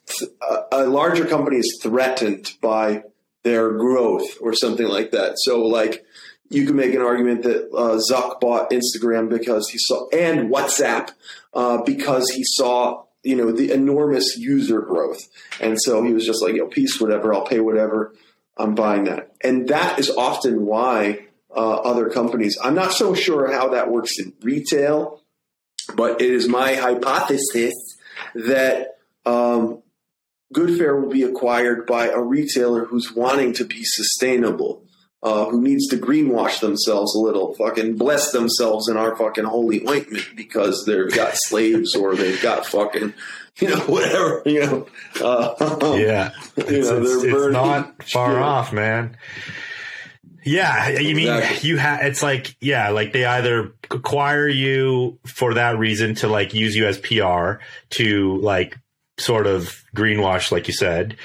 [0.43, 3.05] a, a larger company is threatened by
[3.45, 5.35] their growth or something like that.
[5.37, 6.05] So like
[6.49, 11.11] you can make an argument that uh, Zuck bought Instagram because he saw and WhatsApp
[11.57, 15.27] uh, because he saw you know the enormous user growth,
[15.61, 17.35] and so he was just like, "Yo, peace, whatever.
[17.35, 18.15] I'll pay whatever.
[18.57, 22.57] I'm buying that." And that is often why uh, other companies.
[22.63, 25.23] I'm not so sure how that works in retail,
[25.95, 27.75] but it is my hypothesis
[28.35, 29.83] that um,
[30.53, 34.86] Good Fair will be acquired by a retailer who's wanting to be sustainable
[35.27, 39.87] uh, who needs to greenwash themselves a little, fucking bless themselves in our fucking holy
[39.89, 43.13] ointment because they've got slaves or they've got fucking
[43.59, 44.87] you know, whatever, you know.
[45.21, 48.43] Uh, Yeah, it's, You know, it's- it's not far shit.
[48.43, 49.17] off, man.
[50.45, 51.69] Yeah, you mean Exactly.
[51.69, 52.03] you have?
[52.03, 56.87] It's like yeah, like they either acquire you for that reason to like use you
[56.87, 57.55] as PR
[57.91, 58.79] to like
[59.19, 61.17] sort of greenwash, like you said.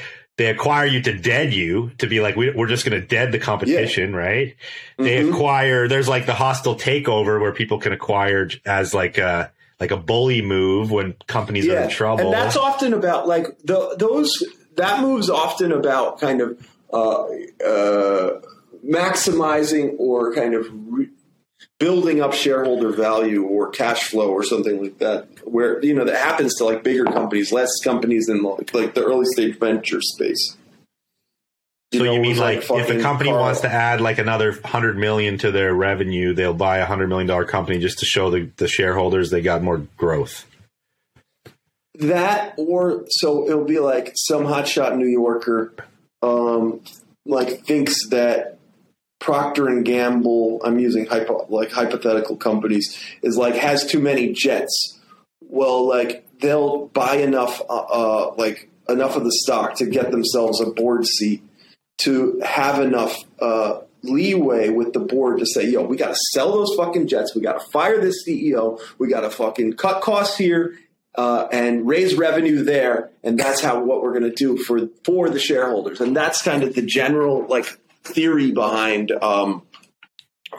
[0.41, 3.31] They acquire you to dead you to be like we, we're just going to dead
[3.31, 4.55] the competition, right?
[4.97, 5.29] They Mhm.
[5.35, 5.87] acquire.
[5.87, 10.41] There's like the hostile takeover where people can acquire as like a like a bully
[10.41, 12.23] move when companies are in trouble.
[12.23, 14.31] And that's often about like the, those
[14.77, 17.25] that moves often about kind of uh,
[17.63, 18.41] uh,
[18.83, 21.09] maximizing or kind of re-
[21.79, 25.27] building up shareholder value or cash flow or something like that.
[25.45, 29.03] Where you know that happens to like bigger companies, less companies in like, like the
[29.03, 30.57] early stage venture space.
[31.93, 34.57] So know, you mean with, like, if a company Carl- wants to add like another
[34.63, 38.29] hundred million to their revenue, they'll buy a hundred million dollar company just to show
[38.29, 40.45] the, the shareholders they got more growth.
[41.95, 45.73] that or so it'll be like some hotshot New Yorker
[46.21, 46.81] um,
[47.25, 48.57] like thinks that
[49.21, 54.99] Procter and Gamble I'm using hypo, like hypothetical companies is like has too many jets
[55.41, 60.59] well like they'll buy enough uh, uh, like enough of the stock to get themselves
[60.59, 61.41] a board seat
[61.99, 66.51] to have enough uh, leeway with the board to say, yo, we got to sell
[66.51, 67.35] those fucking jets.
[67.35, 68.81] We got to fire this CEO.
[68.97, 70.77] We got to fucking cut costs here
[71.15, 73.11] uh, and raise revenue there.
[73.23, 76.01] And that's how what we're going to do for for the shareholders.
[76.01, 77.65] And that's kind of the general like
[78.03, 79.63] theory behind um,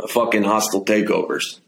[0.08, 1.60] fucking hostile takeovers.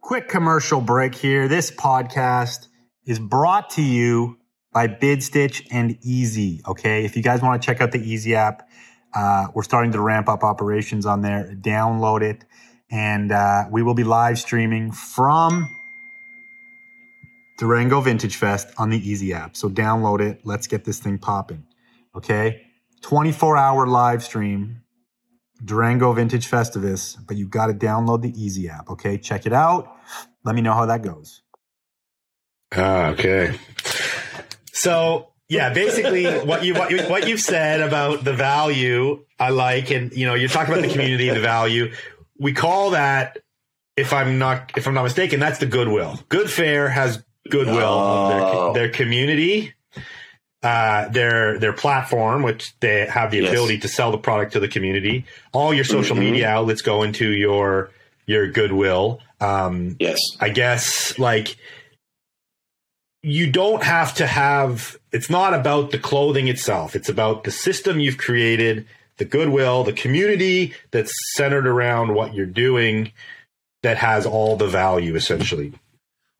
[0.00, 1.48] Quick commercial break here.
[1.48, 2.68] This podcast
[3.06, 4.38] is brought to you
[4.72, 6.60] by BidStitch and Easy.
[6.66, 7.04] Okay.
[7.04, 8.68] If you guys want to check out the Easy app,
[9.14, 11.54] uh, we're starting to ramp up operations on there.
[11.58, 12.44] Download it.
[12.90, 15.68] And uh, we will be live streaming from
[17.58, 19.56] Durango Vintage Fest on the Easy app.
[19.56, 20.40] So download it.
[20.44, 21.66] Let's get this thing popping.
[22.14, 22.63] Okay.
[23.04, 24.80] 24 hour live stream,
[25.62, 28.88] Durango Vintage Festivus, but you got to download the Easy app.
[28.88, 29.18] Okay.
[29.18, 29.94] Check it out.
[30.42, 31.42] Let me know how that goes.
[32.74, 33.54] Ah, okay.
[34.72, 39.90] So yeah, basically what you what you what you've said about the value I like,
[39.90, 41.92] and you know, you're talking about the community, the value.
[42.40, 43.38] We call that,
[43.98, 46.18] if I'm not if I'm not mistaken, that's the goodwill.
[46.30, 48.72] Good Fair has goodwill Oh.
[48.72, 49.73] their, their community,
[50.64, 53.50] uh, their their platform, which they have the Yes.
[53.50, 55.24] ability to sell the product to the community.
[55.52, 56.20] All your social Mhm.
[56.20, 57.90] media outlets go into your
[58.26, 59.20] your goodwill.
[59.40, 60.18] Um, Yes.
[60.40, 61.56] I guess like
[63.22, 66.96] you don't have to have it's not about the clothing itself.
[66.96, 68.86] It's about the system you've created,
[69.18, 73.12] the goodwill, the community that's centered around what you're doing
[73.82, 75.72] that has all the value essentially.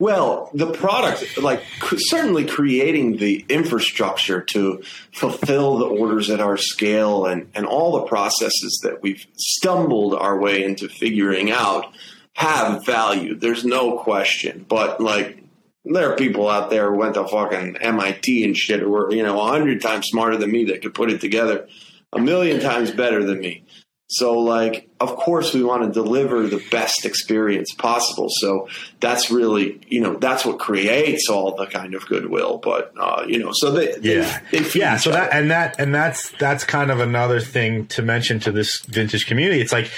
[0.01, 1.63] Well, the product, like
[1.97, 4.83] certainly creating the infrastructure to
[5.13, 10.39] fulfill the orders at our scale and, and all the processes that we've stumbled our
[10.39, 11.95] way into figuring out
[12.33, 13.37] have value.
[13.37, 14.67] There's no question.
[14.69, 15.45] But like,
[15.85, 19.23] there are people out there who went to fucking MIT and shit who were, you
[19.23, 21.69] know, a hundred times smarter than me that could put it together
[22.13, 23.65] a million times better than me.
[24.09, 28.27] So, like, of course, we want to deliver the best experience possible.
[28.29, 28.69] So
[29.01, 32.59] that's really, you know, that's what creates all the kind of goodwill.
[32.63, 34.41] But, uh, you know, so they, they- Yeah.
[34.53, 35.33] they, feed yeah so that other.
[35.33, 39.61] and that and that's that's kind of another thing to mention to this vintage community
[39.63, 39.91] it's like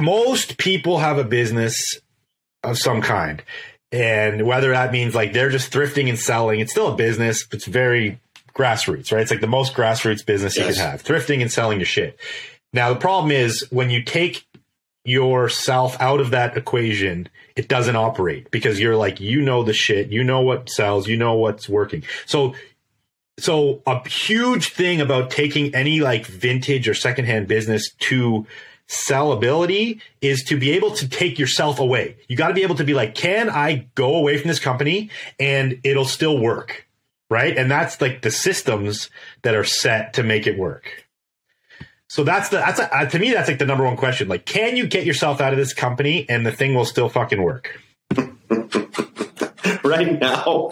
[0.00, 1.98] most people have a business
[2.64, 3.42] of some kind
[3.92, 7.56] and whether that means like they're just thrifting and selling it's still a business but
[7.58, 8.18] it's very
[8.54, 10.76] grassroots right it's like the most grassroots business you Yes.
[10.78, 12.18] can have thrifting and selling your shit
[12.76, 14.46] now the problem is when you take
[15.04, 20.10] yourself out of that equation, it doesn't operate because you're like, you know the shit,
[20.10, 22.02] you know what sells, you know what's working.
[22.26, 22.54] So
[23.38, 28.46] so a huge thing about taking any like vintage or secondhand business to
[28.88, 32.16] sellability is to be able to take yourself away.
[32.28, 35.10] You got to be able to be like, can I go away from this company
[35.38, 36.86] and it'll still work?
[37.28, 37.58] Right.
[37.58, 39.10] And that's like the systems
[39.42, 41.05] that are set to make it work.
[42.16, 44.26] So that's the, that's a, uh, to me, that's like the number one question.
[44.26, 47.42] Like, can you get yourself out of this company and the thing will still fucking
[47.42, 47.78] work?
[49.84, 50.70] right now,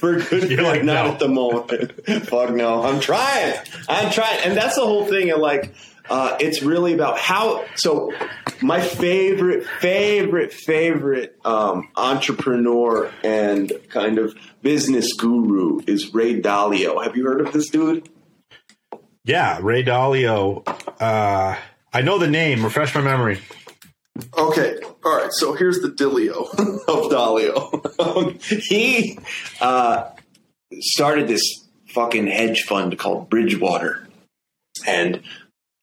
[0.00, 1.12] for good, You're like, not no.
[1.12, 1.92] at the moment.
[2.26, 2.82] Fuck no.
[2.82, 3.54] I'm trying.
[3.88, 4.40] I'm trying.
[4.42, 5.30] And that's the whole thing.
[5.30, 5.72] And like,
[6.10, 7.64] uh, it's really about how.
[7.76, 8.12] So,
[8.60, 17.00] my favorite, favorite, favorite um, entrepreneur and kind of business guru is Ray Dalio.
[17.00, 18.08] Have you heard of this dude?
[19.24, 19.58] Yeah.
[19.62, 20.62] Ray Dalio.
[21.00, 21.56] Uh,
[21.92, 22.64] I know the name.
[22.64, 23.40] Refresh my memory.
[24.36, 25.32] Okay, all right.
[25.32, 26.50] So here's the Dilio
[26.88, 28.40] of Dalio.
[28.62, 29.18] He
[29.60, 30.10] uh,
[30.80, 31.42] started this
[31.88, 34.06] fucking hedge fund called Bridgewater,
[34.86, 35.22] and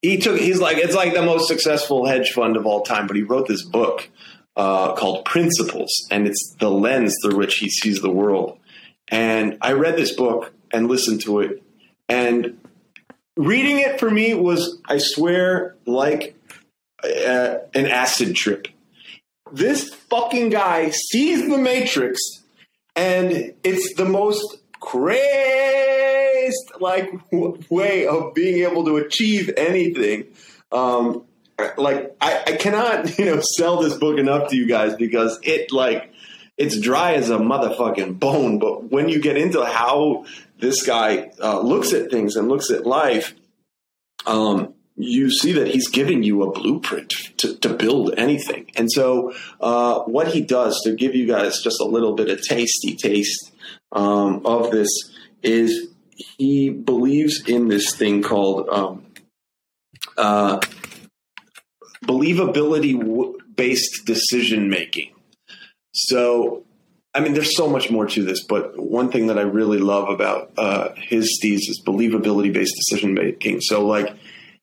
[0.02, 0.40] he took.
[0.40, 3.08] He's like it's like the most successful hedge fund of all time.
[3.08, 4.10] But he wrote this book
[4.56, 8.60] uh, called Principles, and it's the lens through which he sees the world.
[9.08, 11.64] And I read this book and listened to it,
[12.08, 12.59] and
[13.38, 16.36] reading it for me was, I swear, like
[17.04, 18.68] uh, an acid trip.
[19.52, 22.20] This fucking guy sees the Matrix,
[22.96, 25.20] and it's the most crazed
[26.80, 27.12] like
[27.70, 30.26] way of being able to achieve anything.
[30.72, 31.24] Um,
[31.78, 35.72] like I, I cannot, you know, sell this book enough to you guys because it
[35.72, 36.12] like
[36.58, 38.60] it's dry as a motherfucking bone.
[38.60, 40.26] But when you get into how
[40.60, 43.34] this guy uh, looks at things and looks at life,
[44.26, 48.70] um, you see that he's giving you a blueprint to, to build anything.
[48.76, 52.42] And so, uh, what he does to give you guys just a little bit of
[52.42, 53.52] tasty taste
[53.94, 54.90] um, of this
[55.42, 55.88] is
[56.38, 59.06] he believes in this thing called um,
[60.18, 60.60] uh,
[62.04, 65.14] believability based decision making.
[65.94, 66.66] So,
[67.14, 70.10] I mean, there's so much more to this, but one thing that I really love
[70.10, 73.62] about uh, his steez is believability based decision making.
[73.62, 74.16] So, like,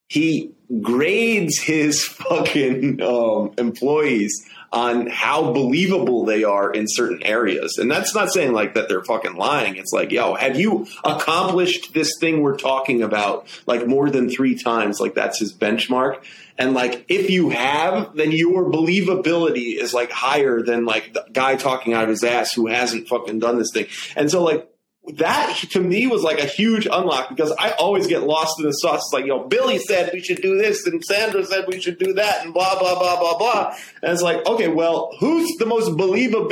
[0.08, 4.32] he grades his fucking um, employees
[4.72, 7.78] on how believable they are in certain areas.
[7.78, 9.76] And that's not saying like that they're fucking lying.
[9.76, 14.56] It's like, yo, have you accomplished this thing we're talking about like more than three
[14.56, 15.00] times?
[15.00, 16.24] Like that's his benchmark.
[16.58, 21.56] And like, if you have, then your believability is like higher than like the guy
[21.56, 23.86] talking out of his ass who hasn't fucking done this thing.
[24.16, 24.68] And so like,
[25.14, 28.72] that to me was like a huge unlock because I always get lost in the
[28.72, 29.02] sauce.
[29.04, 31.98] It's like, you know, Billy said we should do this and Sandra said we should
[31.98, 33.76] do that and blah, blah, blah, blah, blah.
[34.02, 36.48] And it's like, okay, well, who's the most believable,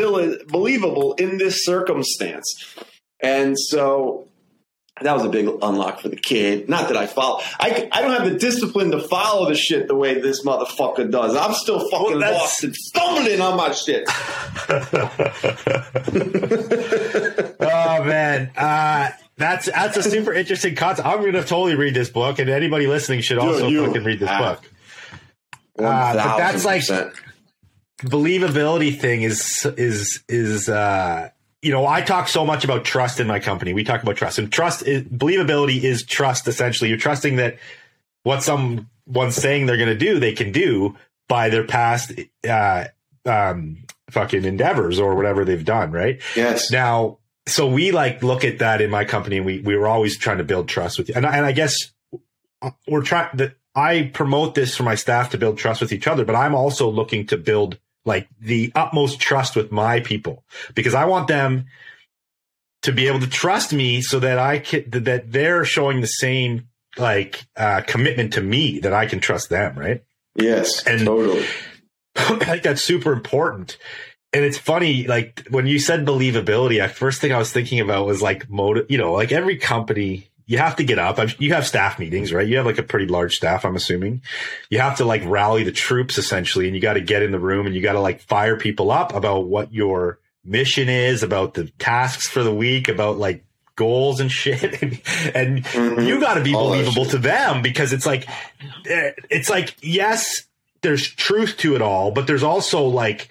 [0.46, 2.76] believable in this circumstance?
[3.20, 4.28] And so
[5.02, 6.68] that was a big unlock for the kid.
[6.68, 7.40] Not that I follow.
[7.58, 11.34] I, I don't have the discipline to follow the shit the way this motherfucker does.
[11.34, 14.08] I'm still fucking that's- lost and stumbling on my shit.
[17.60, 21.06] oh man, uh, that's that's a super interesting concept.
[21.08, 24.20] I'm going to totally read this book, and anybody listening should also you fucking read
[24.20, 24.60] this have.
[24.60, 24.70] book.
[25.76, 26.82] Uh, but that's like-
[28.02, 31.30] Believability thing is is is uh,
[31.64, 33.72] you know I talk so much about trust in my company.
[33.72, 36.46] We talk about trust, and trust is believability is trust.
[36.46, 37.58] Essentially, you're trusting that
[38.22, 40.96] what someone's saying they're going to do, they can do
[41.28, 42.12] by their past
[42.48, 42.84] uh,
[43.26, 45.90] um, fucking endeavors or whatever they've done.
[45.90, 46.20] Right.
[46.36, 46.70] yes.
[46.70, 50.16] Now, so we like look at that in my company and we, we were always
[50.18, 51.14] trying to build trust with you.
[51.16, 51.76] And, I- and I guess
[52.88, 56.24] we're trying that I promote this for my staff to build trust with each other,
[56.24, 60.44] but I'm also looking to build like the utmost trust with my people
[60.74, 61.66] because I want them
[62.82, 66.68] to be able to trust me so that I can, that they're showing the same
[66.98, 69.78] like, uh, commitment to me that I can trust them.
[69.78, 70.04] Right.
[70.36, 71.44] Yes, And- totally.
[72.16, 73.76] I think that's super important.
[74.32, 78.06] And it's funny, like when you said believability, the first thing I was thinking about
[78.06, 81.18] was like motive, you know, like every company, you have to get up.
[81.40, 82.46] You have staff meetings, right?
[82.46, 84.22] You have like a pretty large staff, I'm assuming.
[84.70, 87.38] You have to like rally the troops essentially, and you got to get in the
[87.38, 91.54] room and you got to like fire people up about what your mission is, about
[91.54, 93.44] the tasks for the week, about like
[93.76, 94.82] goals and shit.
[94.82, 96.06] and Mhm.
[96.06, 98.28] you got to be All believable to them because it's like,
[98.86, 100.44] eh, it's like, yes,
[100.82, 103.30] there's truth to it all, but there's also like,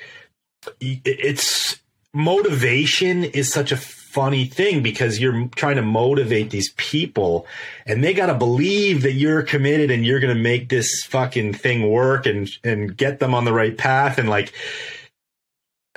[0.82, 1.78] it's
[2.14, 3.78] motivation is such a
[4.14, 7.47] funny thing because you're trying to motivate these people
[7.88, 11.53] and they got to believe that you're committed and you're going to make this fucking
[11.53, 14.18] thing work and, and get them on the right path.
[14.20, 14.53] And like,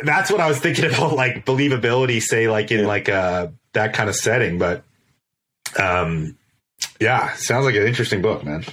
[0.03, 2.87] that's what I was thinking about, like believability, say like in Yeah.
[2.87, 4.59] like a, that kind of setting.
[4.59, 4.83] But,
[5.79, 6.37] um,
[7.01, 8.65] yeah, sounds like an interesting book, man.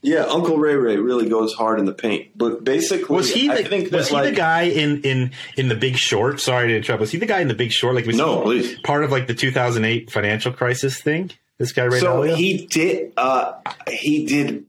[0.00, 2.28] Yeah, Uncle Ray Ray really goes hard in the paint.
[2.36, 5.74] But basically, Was he I the, think was he the guy in in in the
[5.74, 6.40] Big Short?
[6.40, 7.00] Sorry to interrupt.
[7.00, 7.94] Was he the guy in the Big Short?
[7.94, 8.78] Like was No, please.
[8.84, 11.30] part of like the 2008 financial crisis thing?
[11.58, 13.12] This guy right So he did.
[13.16, 13.54] Uh,
[13.88, 14.64] he did.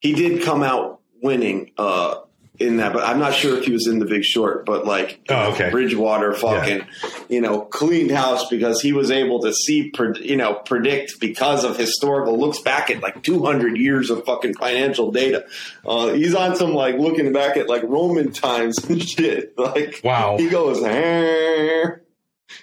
[0.00, 2.16] He did come out winning uh,
[2.62, 4.64] in that, but I'm not sure if he was in the Big Short.
[4.64, 5.70] But like, Oh, okay.
[5.70, 6.86] Bridgewater fucking,
[7.28, 11.76] you know, cleaned house because he was able to see, you know, predict because of
[11.76, 15.46] historical looks back at like 200 years of fucking financial data.
[15.86, 19.56] Uh, he's on some like looking back at like Roman times and shit.
[19.58, 20.36] Like, Wow.
[20.38, 20.82] he goes.
[20.82, 21.84] "Eh."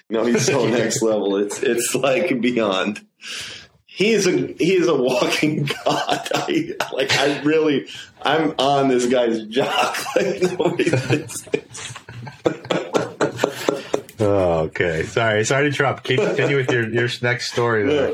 [0.08, 1.36] No, he's so next level.
[1.36, 3.04] It's it's like beyond.
[4.00, 6.28] He is a he is a walking god.
[6.34, 7.86] I, like I really,
[8.22, 9.94] I'm on this guy's jock.
[10.16, 11.94] Like nobody thinks this.
[14.18, 15.02] Oh, okay.
[15.04, 16.04] Sorry, sorry to interrupt.
[16.04, 17.86] Keep continue with your your next story.
[17.86, 18.08] There.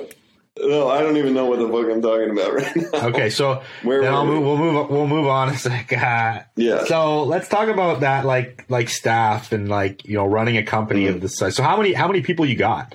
[0.59, 3.09] No, no, I don't even know what the fuck I'm talking about right now.
[3.09, 4.33] Okay, so Where then I'll we?
[4.35, 4.43] move.
[4.45, 4.91] We'll move.
[4.91, 5.93] We'll move on a sec.
[5.93, 6.85] Uh, Yeah.
[6.87, 11.05] So let's talk about that, like like staff and like you know running a company
[11.05, 11.15] Mm-hmm.
[11.15, 11.55] of this size.
[11.55, 12.95] So how many how many people you got?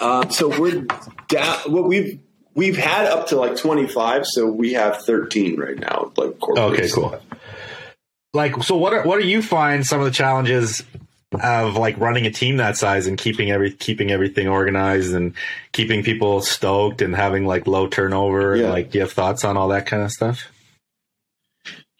[0.00, 0.86] Um, so we're
[1.28, 1.58] down.
[1.68, 2.18] Well, we've
[2.54, 6.12] we've had up to like 25, so we have 13 right now.
[6.16, 6.80] Like corporate.
[6.80, 7.20] Okay, cool.
[8.34, 10.82] Like, so what are what do you find some of the challenges
[11.32, 15.34] of like running a team that size and keeping every keeping everything organized and
[15.72, 18.52] keeping people stoked and having like low turnover?
[18.52, 18.70] And, Yeah.
[18.70, 20.50] like, do you have thoughts on all that kind of stuff?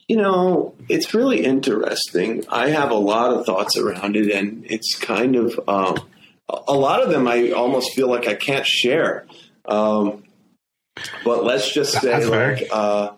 [0.08, 2.44] You know, it's really interesting.
[2.48, 5.98] I have a lot of thoughts around it, and it's kind of um,
[6.48, 7.26] a lot of them.
[7.28, 9.26] I almost feel like I can't share.
[9.64, 10.24] Um,
[11.24, 13.12] but let's just say, That's like, uh,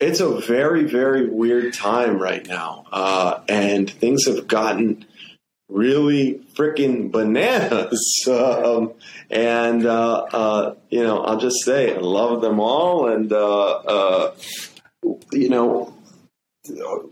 [0.00, 5.06] it's a very, very weird time right now, uh, and things have gotten
[5.68, 8.00] really freaking bananas.
[8.28, 8.92] Um,
[9.30, 14.34] and uh, uh, you know, I'll just say, I love them all, and uh, uh,
[15.32, 15.94] you know,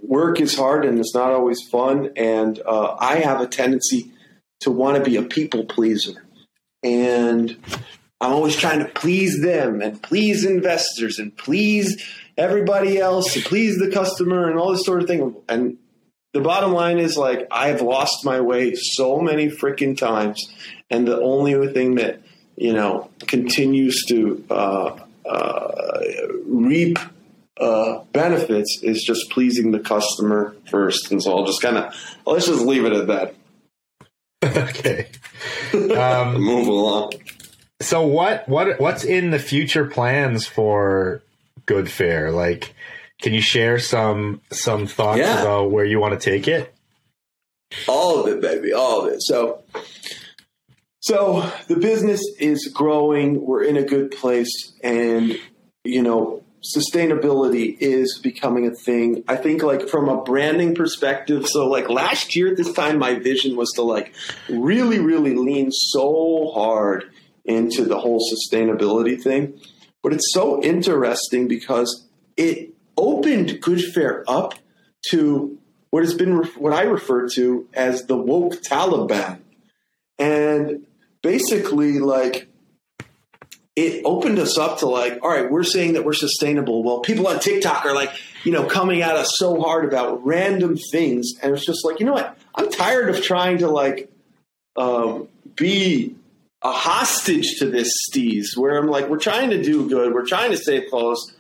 [0.02, 2.10] work is hard and it's not always fun.
[2.16, 4.12] And uh, I have a tendency
[4.60, 6.24] to want to be a people pleaser.
[6.82, 7.56] And
[8.20, 12.04] I'm always trying to please them and please investors and please
[12.36, 15.36] everybody else and please the customer and all this sort of thing.
[15.48, 15.78] And
[16.32, 20.52] the bottom line is like, I have lost my way so many freaking times.
[20.90, 22.20] And the only thing that,
[22.56, 26.00] you know, continues to uh, uh,
[26.44, 26.98] reap
[27.58, 31.10] uh, benefits is just pleasing the customer first.
[31.10, 31.94] And so I'll just kind of
[32.26, 33.34] let's just leave it at that.
[34.44, 35.06] okay.
[35.74, 37.12] Um, Move along.
[37.80, 41.22] so what what what's in the future plans for
[41.66, 42.30] Good Fair?
[42.32, 42.74] Like,
[43.20, 45.40] can you share some some thoughts Yeah.
[45.42, 46.74] about where you want to take it?
[47.86, 49.22] All of it, baby, all of it.
[49.22, 49.62] So,
[51.00, 53.40] so the business is growing.
[53.44, 55.38] We're in a good place, and
[55.84, 59.24] you know, sustainability is becoming a thing.
[59.28, 61.46] I think, like from a branding perspective.
[61.46, 64.14] So, like last year at this time, my vision was to like
[64.48, 67.10] really, really lean so hard
[67.44, 69.58] into the whole sustainability thing.
[70.02, 72.06] But it's so interesting because
[72.36, 74.54] it opened Good Fair up
[75.10, 75.58] to
[75.90, 79.40] what has been what I refer to as the woke Taliban,
[80.18, 80.86] and
[81.22, 82.49] basically, like
[83.80, 86.82] it opened us up to like, all right, we're saying that we're sustainable.
[86.82, 88.12] Well, people on TikTok are like,
[88.44, 92.06] you know, coming at us so hard about random things, and it's just like, you
[92.06, 92.36] know what?
[92.54, 94.10] I'm tired of trying to like
[94.76, 96.16] um, be
[96.62, 100.50] a hostage to this steez, where I'm like, we're trying to do good, we're trying
[100.50, 101.32] to stay close,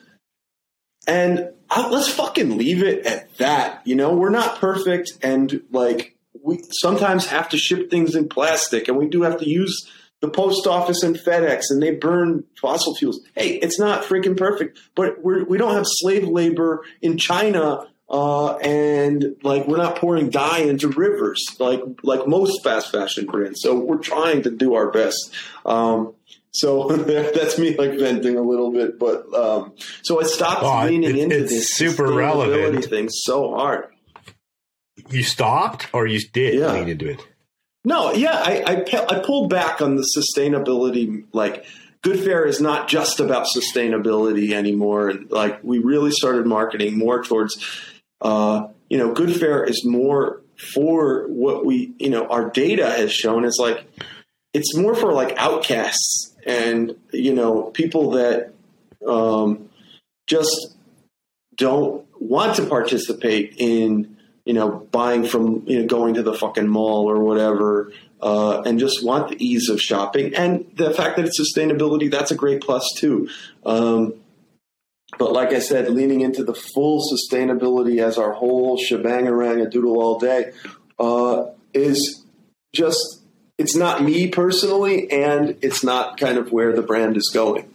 [1.06, 3.82] and I, let's fucking leave it at that.
[3.84, 8.88] You know, we're not perfect, and like we sometimes have to ship things in plastic,
[8.88, 9.90] and we do have to use
[10.20, 13.20] the post office and FedEx, and they burn fossil fuels.
[13.34, 17.86] Hey, it's not freaking perfect, but we're, we don't have slave labor in China.
[18.12, 23.60] Uh, and like we're not pouring dye into rivers like like most fast fashion brands.
[23.62, 25.32] So we're trying to do our best.
[25.64, 26.14] Um,
[26.50, 31.16] so that's me like venting a little bit, but um, so I stopped Oh, leaning
[31.16, 32.84] it- into this super relevant.
[32.86, 33.86] thing so hard.
[35.08, 36.72] You stopped or you did Yeah.
[36.72, 37.20] lean into it?
[37.84, 41.24] No, yeah, I, I I pulled back on the sustainability.
[41.32, 41.64] Like,
[42.02, 45.08] Good Fair is not just about sustainability anymore.
[45.08, 47.56] And like, we really started marketing more towards,
[48.20, 50.42] uh, you know, Good Fair is more
[50.74, 53.86] for what we, you know, our data has shown is like,
[54.52, 58.52] it's more for like outcasts and you know people that
[59.06, 59.68] um,
[60.26, 60.74] just
[61.56, 66.68] don't want to participate in you know buying from you know going to the fucking
[66.68, 71.24] mall or whatever uh, and just want the ease of shopping and the fact that
[71.24, 73.28] it's sustainability that's a great plus too
[73.64, 74.14] um,
[75.18, 80.00] but like I said, leaning into the full sustainability as our whole shebang a doodle
[80.00, 80.52] all day
[80.98, 82.24] uh, is
[82.72, 83.22] just
[83.58, 87.68] it's not me personally, and it's not kind of where the brand is going.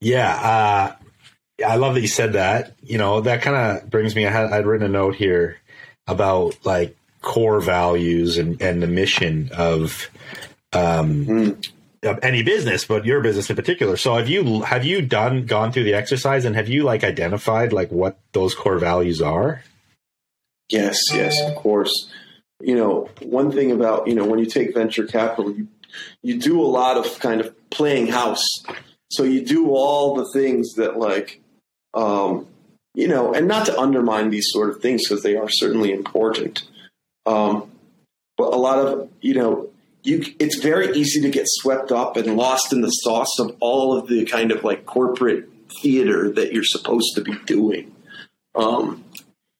[0.00, 1.04] Yeah, uh,
[1.66, 2.74] I love that you said that.
[2.82, 4.26] You know, that kind of brings me.
[4.26, 5.58] I had I'd written a note here
[6.06, 10.08] about like core values and and the mission of
[10.72, 11.58] um
[12.02, 13.96] of any business, but your business in particular.
[13.96, 17.72] So have you have you done gone through the exercise and have you like identified
[17.72, 19.62] like what those core values are?
[20.70, 22.10] Yes, yes, of course.
[22.60, 25.68] You know, one thing about you know when you take venture capital, you
[26.22, 28.46] you do a lot of kind of playing house.
[29.10, 31.40] So you do all the things that like,
[31.94, 32.46] um,
[32.94, 36.64] you know, and not to undermine these sort of things because they are certainly important.
[37.26, 37.70] Um,
[38.38, 39.68] but a lot of you know
[40.02, 43.98] you it's very easy to get swept up and lost in the sauce of all
[43.98, 45.48] of the kind of like corporate
[45.82, 47.94] theater that you're supposed to be doing
[48.54, 49.04] um,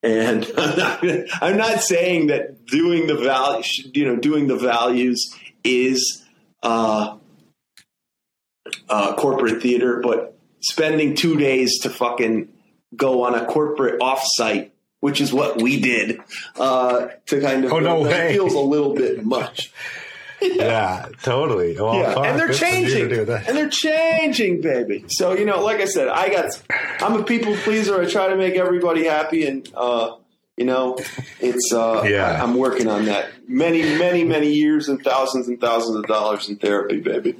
[0.01, 1.03] and I'm not,
[1.41, 3.63] I'm not saying that doing the value
[3.93, 6.25] you know doing the values is
[6.63, 7.17] uh,
[8.87, 12.49] uh, corporate theater but spending two days to fucking
[12.95, 16.19] go on a corporate offsite which is what we did
[16.59, 18.33] uh, to kind of Oh, no that way.
[18.33, 19.71] feels a little bit much
[20.41, 21.75] Yeah, totally.
[21.77, 25.03] Well, yeah, fuck, and they're good for you to changing, and they're changing, baby.
[25.09, 26.61] So you know, like I said, I got,
[27.01, 28.01] I'm a people pleaser.
[28.01, 30.15] I try to make everybody happy, and uh,
[30.55, 30.97] you know,
[31.41, 32.23] it's uh, Yeah.
[32.41, 33.49] I, am working on that.
[33.49, 37.35] Many, many, many years and thousands and thousands of dollars in therapy, baby.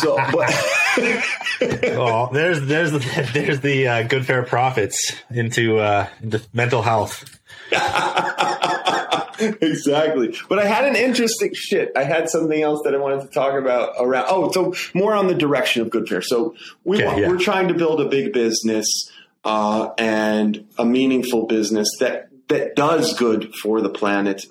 [0.00, 0.52] So, but
[1.96, 7.40] oh, there's there's the, there's the uh, good fair profits into uh, into mental health.
[9.60, 10.36] exactly.
[10.48, 11.92] But I had an interesting shit.
[11.96, 14.26] I had something else that I wanted to talk about around.
[14.28, 16.22] Oh, so more on the direction of Good Fair.
[16.22, 17.28] So we okay, yeah.
[17.28, 19.10] we're trying to build a big business
[19.44, 24.44] uh, and a meaningful business that that does good for the planet.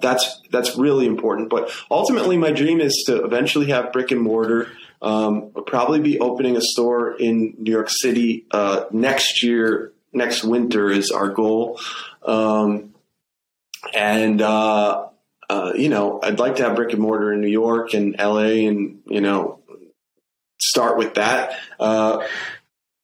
[0.00, 1.50] That's that's really important.
[1.50, 4.68] But ultimately, my dream is to eventually have brick and mortar.
[5.02, 9.92] Um, I'll probably be opening a store in New York City uh, next year.
[10.12, 11.80] Next winter is our goal.
[12.22, 12.94] Um,
[13.94, 15.06] and uh,
[15.48, 18.66] uh, you know, I'd like to have brick and mortar in New York and LA,
[18.68, 19.60] and you know,
[20.60, 22.26] start with that, uh,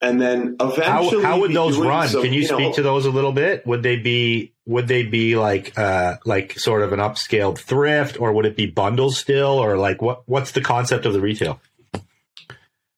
[0.02, 2.08] and then How, eventually, how would those run?
[2.08, 3.66] some, Can you, know, speak to those a little bit?
[3.66, 8.32] Would they be would they be like uh like sort of an upscaled thrift, or
[8.32, 11.60] would it be bundles still, or like what what's the concept of the retail?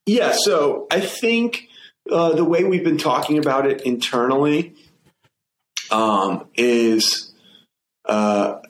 [0.06, 1.68] Yeah, so I think
[2.10, 4.74] uh, the way we've been talking about it internally
[5.90, 7.32] um, is
[8.06, 8.60] uh,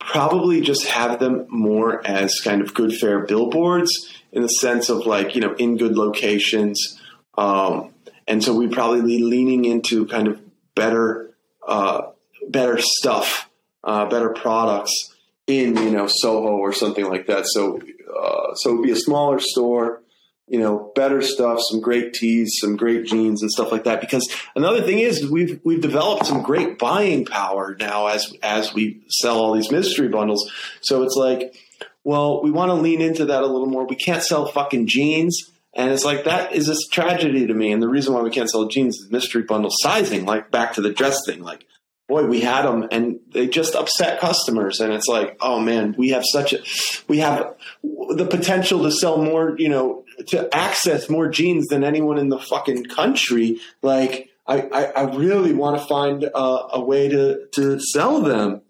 [0.00, 3.90] probably just have them more as kind of good fair billboards
[4.32, 6.97] in the sense of like you know in good locations,
[7.38, 7.94] um,
[8.26, 10.40] and so we probably be leaning into kind of
[10.74, 11.30] better
[11.66, 12.10] uh,
[12.48, 13.48] better stuff,
[13.84, 15.14] uh, better products
[15.46, 17.44] in you know Soho or something like that.
[17.46, 20.02] So uh, so it'd be a smaller store
[20.48, 24.00] you know, better stuff, some great tees, some great jeans and stuff like that.
[24.00, 24.26] Because
[24.56, 29.38] another thing is we've we've developed some great buying power now as as we sell
[29.38, 30.50] all these mystery bundles.
[30.80, 31.54] So it's like,
[32.02, 33.86] well, we want to lean into that a little more.
[33.86, 35.50] We can't sell fucking jeans.
[35.78, 37.70] And it's like that is a tragedy to me.
[37.70, 40.80] And the reason why we can't sell jeans is mystery bundle sizing, like back to
[40.80, 41.40] the dress thing.
[41.40, 41.64] Like,
[42.08, 44.80] boy, we had them and they just upset customers.
[44.80, 46.58] And it's like, oh man, we have such a,
[47.06, 47.54] we have
[47.84, 52.40] the potential to sell more, you know, to access more jeans than anyone in the
[52.40, 53.60] fucking country.
[53.80, 58.62] Like, I, I, I really want to find a, a way to, to sell them.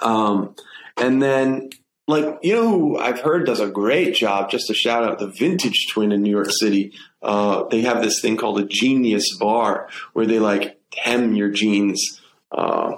[0.00, 0.54] Um,
[0.96, 1.68] and then,
[2.06, 5.28] like, you know who I've heard does a great job, just a shout out, the
[5.28, 6.92] Vintage Twin in New York City.
[7.22, 12.20] Uh, they have this thing called a Genius Bar where they like hem your jeans,
[12.52, 12.96] uh,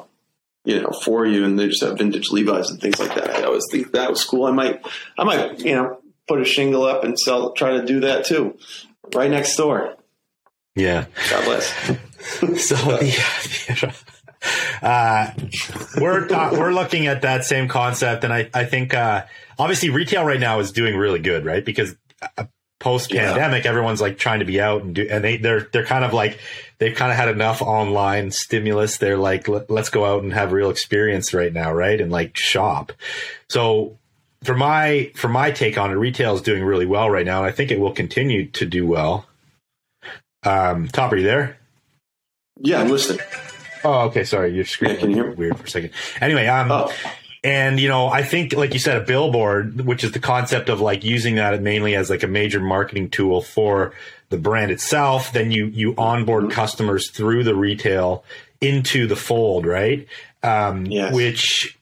[0.65, 3.31] you know, for you, and they just have vintage Levi's and things like that.
[3.31, 4.47] I always think that was cool.
[4.47, 4.85] I might,
[5.17, 8.59] I might, you know, put a shingle up and sell, try to do that too,
[9.15, 9.97] right next door.
[10.75, 11.07] Yeah.
[11.31, 11.97] God bless.
[12.57, 13.95] So the,
[14.83, 15.31] uh,
[15.99, 19.25] we're uh, we're looking at that same concept, and I I think uh,
[19.59, 21.65] obviously retail right now is doing really good, right?
[21.65, 21.97] Because
[22.79, 26.05] post pandemic, everyone's like trying to be out and do, and they they're they're kind
[26.05, 26.39] of like
[26.79, 28.99] they've kind of had enough online stimulus.
[28.99, 32.01] They're like, Let, let's go out and have real experience right now, right?
[32.01, 32.93] And like shop.
[33.49, 33.99] So
[34.45, 37.47] for my for my take on it, retail is doing really well right now, and
[37.47, 39.27] I think it will continue to do well.
[40.45, 41.59] Um, Top, are you there?
[42.59, 43.21] Yeah, I'm listening.
[43.87, 44.25] Oh, okay.
[44.25, 45.91] Sorry, your screen Yeah, can you hear weird for a second.
[46.21, 46.93] Anyway, um, Oh.
[47.45, 50.81] and you know, I think, like you said, a billboard, which is the concept of
[50.81, 53.93] like using that mainly as like a major marketing tool for
[54.31, 55.33] the brand itself.
[55.33, 56.53] Then you you onboard Mm-hmm.
[56.53, 58.25] customers through the retail
[58.61, 60.07] into the fold, right?
[60.43, 61.15] Um, Yes.
[61.15, 61.79] Which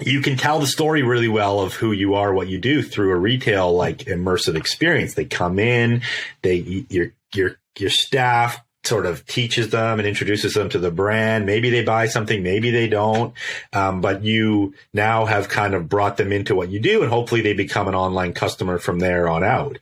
[0.00, 3.12] you can tell the story really well of who you are, what you do through
[3.12, 5.14] a retail like immersive experience.
[5.14, 6.02] They come in,
[6.42, 11.46] they your your your staff sort of teaches them and introduces them to the brand.
[11.46, 13.34] Maybe they buy something, maybe they don't.
[13.72, 17.40] Um, but you now have kind of brought them into what you do and hopefully
[17.40, 19.78] they become an online customer from there on out.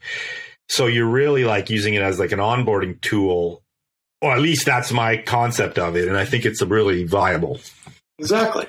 [0.68, 3.62] So you're really like using it as like an onboarding tool,
[4.20, 6.08] or at least that's my concept of it.
[6.08, 7.60] And I think it's really viable.
[8.18, 8.66] Exactly.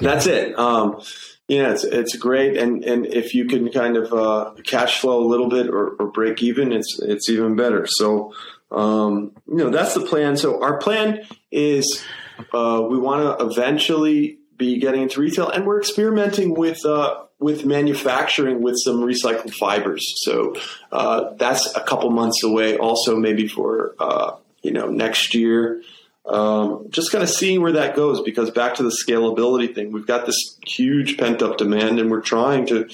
[0.00, 0.58] That's it.
[0.58, 1.00] Um,
[1.48, 5.26] Yeah, it's it's great, and and if you can kind of uh, cash flow a
[5.26, 7.86] little bit or, or break even, it's it's even better.
[7.88, 8.34] So,
[8.70, 10.36] um, you know, that's the plan.
[10.36, 12.04] So our plan is
[12.52, 17.64] uh, we want to eventually be getting into retail, and we're experimenting with uh, with
[17.64, 20.04] manufacturing with some recycled fibers.
[20.24, 20.56] So
[20.92, 22.76] uh, that's a couple months away.
[22.76, 25.82] Also, maybe for uh, you know next year.
[26.26, 30.06] Um, just kind of seeing where that goes because back to the scalability thing, we've
[30.06, 32.86] got this huge pent up demand, and we're trying to,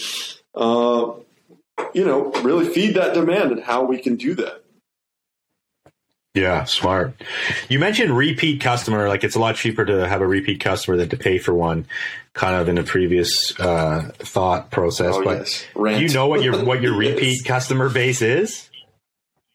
[0.55, 1.15] uh,
[1.93, 4.64] you know, really feed that demand and how we can do that.
[6.35, 7.15] Yeah, smart.
[7.69, 11.09] You mentioned repeat customer, like it's a lot cheaper to have a repeat customer than
[11.11, 11.87] to pay for one,
[12.33, 15.15] kind of in a previous uh, thought process.
[15.17, 15.65] Oh, but yes.
[15.77, 17.15] do you know what your what your Yes.
[17.15, 18.69] repeat customer base is?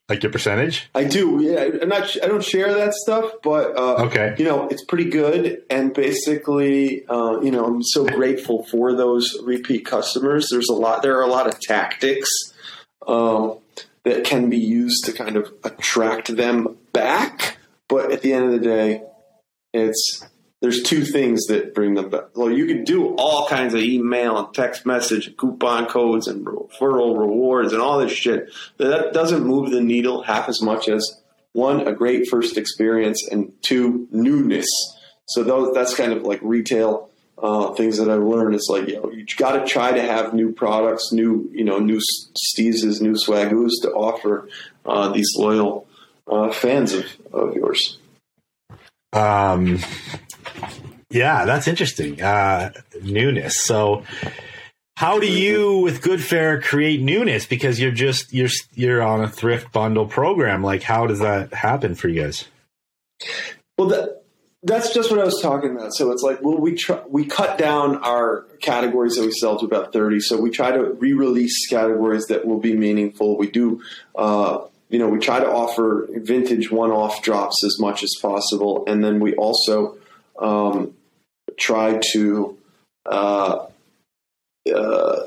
[0.07, 0.89] Like your percentage?
[0.95, 1.39] I do.
[1.43, 2.15] Yeah, I'm not.
[2.23, 4.33] I don't share that stuff, but uh, Okay.
[4.39, 5.61] you know, it's pretty good.
[5.69, 10.47] And basically, uh, you know, I'm so grateful for those repeat customers.
[10.49, 11.01] There's a lot.
[11.03, 12.29] There are a lot of tactics
[13.05, 13.57] um,
[14.03, 17.57] that can be used to kind of attract them back.
[17.87, 19.03] But at the end of the day,
[19.73, 20.25] it's
[20.61, 22.35] there's two things that bring them back.
[22.35, 26.45] Well, you can do all kinds of email and text message, and coupon codes, and
[26.45, 28.51] referral rewards, and all this shit.
[28.77, 31.21] That doesn't move the needle half as much as
[31.53, 34.67] one, a great first experience, and two, newness.
[35.27, 37.08] So that's kind of like retail
[37.41, 38.55] uh, things that I've learned.
[38.55, 41.79] It's like you know you got to try to have new products, new you know
[41.79, 44.49] new steezes, new swagoos to offer
[44.85, 45.87] uh, these loyal
[46.27, 47.97] uh, fans of, of yours.
[49.13, 49.79] Um,
[51.09, 52.21] yeah, that's interesting.
[52.21, 52.71] Uh,
[53.01, 53.61] newness.
[53.61, 54.03] So,
[54.97, 57.45] how do you, with Good Fair, create newness?
[57.45, 60.63] Because you're just you're you're on a thrift bundle program.
[60.63, 62.45] Like, how does that happen for you guys?
[63.77, 64.18] Well, that,
[64.63, 65.93] that's just what I was talking about.
[65.95, 69.65] So it's like, well, we try, we cut down our categories that we sell to
[69.65, 70.19] about thirty.
[70.19, 73.37] So we try to re-release categories that will be meaningful.
[73.37, 73.81] We do,
[74.15, 79.03] uh, you know, we try to offer vintage one-off drops as much as possible, and
[79.03, 79.97] then we also
[80.39, 80.93] um,
[81.57, 82.57] try to.
[83.05, 83.65] Uh,
[84.75, 85.19] uh,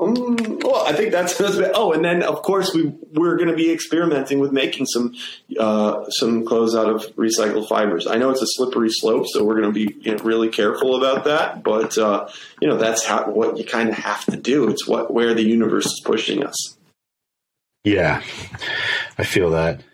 [0.00, 3.54] um, well, I think that's, that's oh, and then of course we we're going to
[3.54, 5.14] be experimenting with making some
[5.58, 8.08] uh, some clothes out of recycled fibers.
[8.08, 10.96] I know it's a slippery slope, so we're going to be you know, really careful
[10.96, 11.62] about that.
[11.62, 12.28] But uh,
[12.60, 14.68] you know that's how what you kind of have to do.
[14.68, 16.76] It's what where the universe is pushing us.
[17.84, 18.22] Yeah,
[19.16, 19.84] I feel that.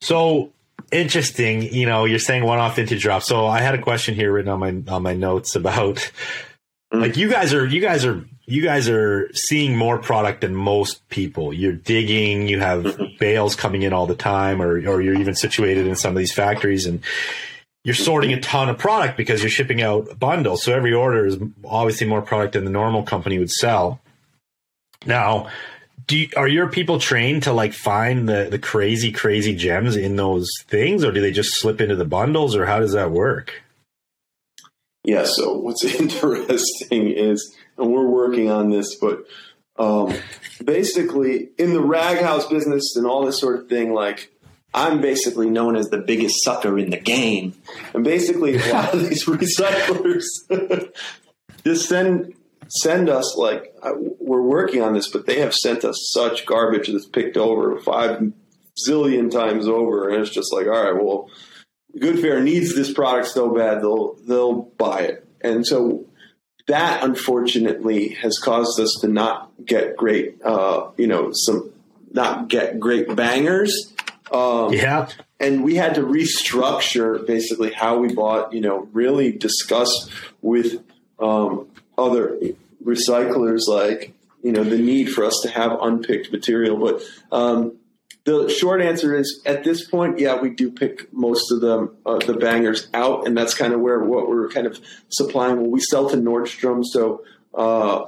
[0.00, 0.52] So
[0.92, 1.62] interesting.
[1.62, 3.24] You know, you're saying one-off vintage drop.
[3.24, 6.12] So I had a question here written on my on my notes about
[6.92, 7.02] Mm.
[7.02, 11.08] like you guys are you guys are you guys are seeing more product than most
[11.08, 11.52] people.
[11.52, 12.48] You're digging.
[12.48, 13.04] You have Mm-hmm.
[13.20, 16.32] bales coming in all the time, or or you're even situated in some of these
[16.34, 17.02] factories and.
[17.84, 20.62] You're sorting a ton of product because you're shipping out bundles.
[20.62, 24.00] So every order is obviously more product than the normal company would sell.
[25.06, 25.48] Now,
[26.06, 30.16] do you, are your people trained to like find the the crazy crazy gems in
[30.16, 33.62] those things or do they just slip into the bundles or how does that work
[35.04, 35.24] Yeah.
[35.24, 39.24] So what's interesting is, and we're working on this, but
[39.78, 40.12] um,
[40.64, 44.32] basically in the rag house business and all this sort of thing, like
[44.74, 47.54] I'm basically known as the biggest sucker in the game,
[47.94, 50.24] and basically a lot of these recyclers
[51.64, 52.34] just send
[52.68, 57.06] send us like we're working on this, but they have sent us such garbage that's
[57.06, 58.32] picked over five
[58.86, 61.30] zillion times over, and it's just like, all right, well.
[61.98, 66.07] Good Fair needs this product so bad they'll they'll buy it, and so
[66.68, 71.72] that unfortunately has caused us to not get great, uh, you know, some
[72.12, 73.92] not get great bangers.
[74.30, 75.08] Um, yeah
[75.40, 78.52] and we had to restructure basically how we bought.
[78.52, 80.10] You know, really discuss
[80.42, 80.82] with
[81.18, 82.38] um, other
[82.84, 86.76] recyclers like you know the need for us to have unpicked material.
[86.76, 87.02] But
[87.36, 87.76] um,
[88.28, 92.18] the short answer is at this point, yeah, we do pick most of them uh,
[92.18, 95.56] the bangers out, and that's kind of where what we're kind of supplying.
[95.56, 97.24] Well, we sell to Nordstrom, so
[97.54, 98.06] uh,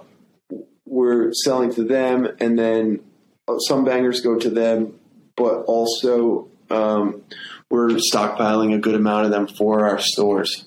[0.86, 3.00] we're selling to them, and then
[3.48, 4.98] uh, some bangers go to them,
[5.36, 7.22] but also um,
[7.70, 10.66] we're stockpiling a good amount of them for our stores,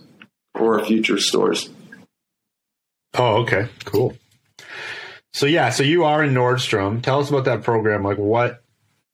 [0.56, 1.70] for our future stores.
[3.16, 4.16] oh okay cool
[5.34, 8.63] so yeah so you are in nordstrom tell us about that program like what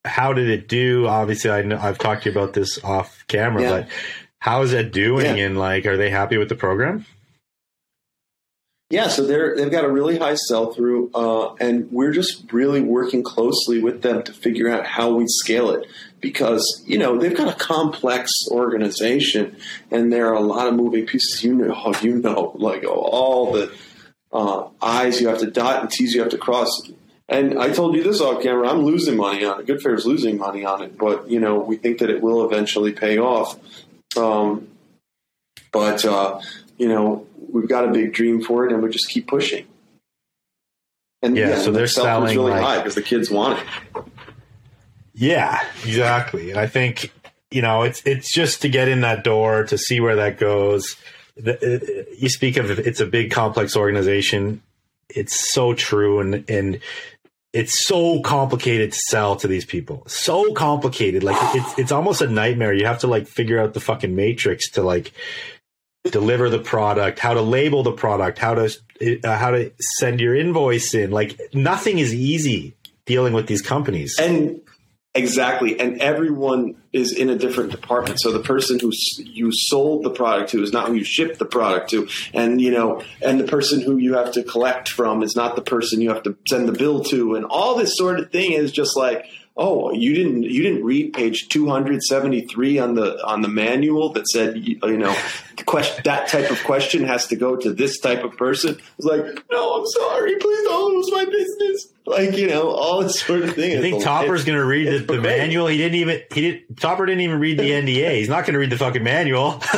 [0.09, 3.61] how did it do obviously I know, i've talked to you about this off camera
[3.61, 3.69] Yeah.
[3.71, 3.87] but
[4.39, 5.45] how is it doing Yeah.
[5.45, 7.05] and like are they happy with the program
[8.91, 12.81] Yeah, so they're they've got a really high sell through, uh, and we're just really
[12.81, 15.85] working closely with them to figure out how we scale it
[16.19, 19.55] because you know they've got a complex organization
[19.91, 21.43] and there are a lot of moving pieces.
[21.43, 23.71] You know, you know, like all the
[24.33, 26.69] uh, I's you have to dot and T's you have to cross.
[27.29, 28.67] And I told you this off camera.
[28.69, 29.67] I'm losing money on it.
[29.67, 32.43] Good Fair is losing money on it, but you know we think that it will
[32.43, 33.57] eventually pay off.
[34.17, 34.67] Um,
[35.71, 36.41] but uh,
[36.77, 39.67] you know we've got a big dream for it, and we just keep pushing.
[41.21, 44.03] And Yeah, so the they're selling, really like- high because the kids want it.
[45.13, 46.49] Yeah, exactly.
[46.49, 47.11] And I think
[47.51, 50.95] you know it's it's just to get in that door to see where that goes.
[51.37, 54.61] The, it, you speak of it's a big complex organization.
[55.09, 56.79] It's so true, and and
[57.53, 60.03] it's so complicated to sell to these people.
[60.07, 62.73] So complicated, like it's it's almost a nightmare.
[62.73, 65.11] You have to like figure out the fucking matrix to like
[66.03, 68.75] deliver the product, how to label the product, how to
[69.23, 71.11] uh, how to send your invoice in.
[71.11, 72.75] Like nothing is easy
[73.05, 74.19] dealing with these companies.
[74.19, 74.61] And
[75.19, 78.19] exactly, and everyone is in a different department.
[78.19, 81.45] So the person who you sold the product to is not who you shipped the
[81.45, 85.35] product to, and you know, and the person who you have to collect from is
[85.35, 88.31] not the person you have to send the bill to, and all this sort of
[88.31, 89.25] thing is just like.
[89.61, 94.55] Oh, you didn't you didn't read page 273 on the on the manual that said
[94.55, 95.13] you know
[95.65, 98.77] question that type of question has to go to this type of person.
[98.97, 101.87] It's like, no, I'm sorry, please don't lose my business.
[102.09, 103.71] Like you know, all this sort of thing.
[103.71, 105.67] You think Topper's going to read the, the manual?
[105.67, 108.17] He didn't even he didn't Topper didn't even read the NDA.
[108.17, 109.61] He's not going to read the fucking manual.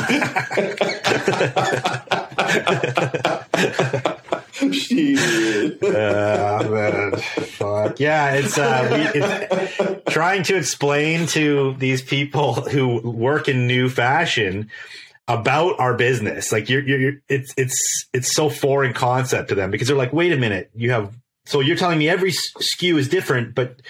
[4.62, 7.98] Uh, man, fuck.
[7.98, 13.88] Yeah, it's uh, we, it's trying to explain to these people who work in new
[13.88, 14.70] fashion
[15.26, 16.52] about our business.
[16.52, 20.12] Like you're, you're, you're it's it's it's so foreign concept to them because they're like,
[20.12, 21.12] wait a minute, you have
[21.46, 23.80] so you're telling me every s- SKU is different, but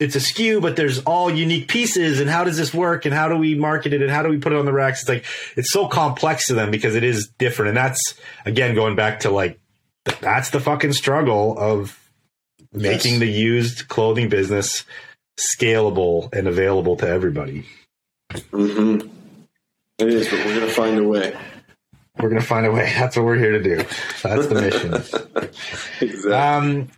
[0.00, 2.20] it's a SKU, but there's all unique pieces.
[2.20, 3.04] And how does this work?
[3.04, 4.02] And how do we market it?
[4.02, 5.00] And how do we put it on the racks?
[5.02, 5.24] It's like
[5.56, 7.68] it's so complex to them because it is different.
[7.70, 8.00] And that's
[8.44, 9.58] again going back to like
[10.20, 11.98] that's the fucking struggle of
[12.72, 13.20] making Yes.
[13.20, 14.84] the used clothing business
[15.38, 17.64] scalable and available to everybody.
[18.50, 18.98] hmm
[19.98, 21.36] It is, but we're gonna find a way.
[22.24, 22.90] We're gonna find a way.
[22.98, 23.76] That's what we're here to do.
[24.22, 25.50] That's the mission.
[26.00, 26.32] Exactly.
[26.32, 26.88] Um,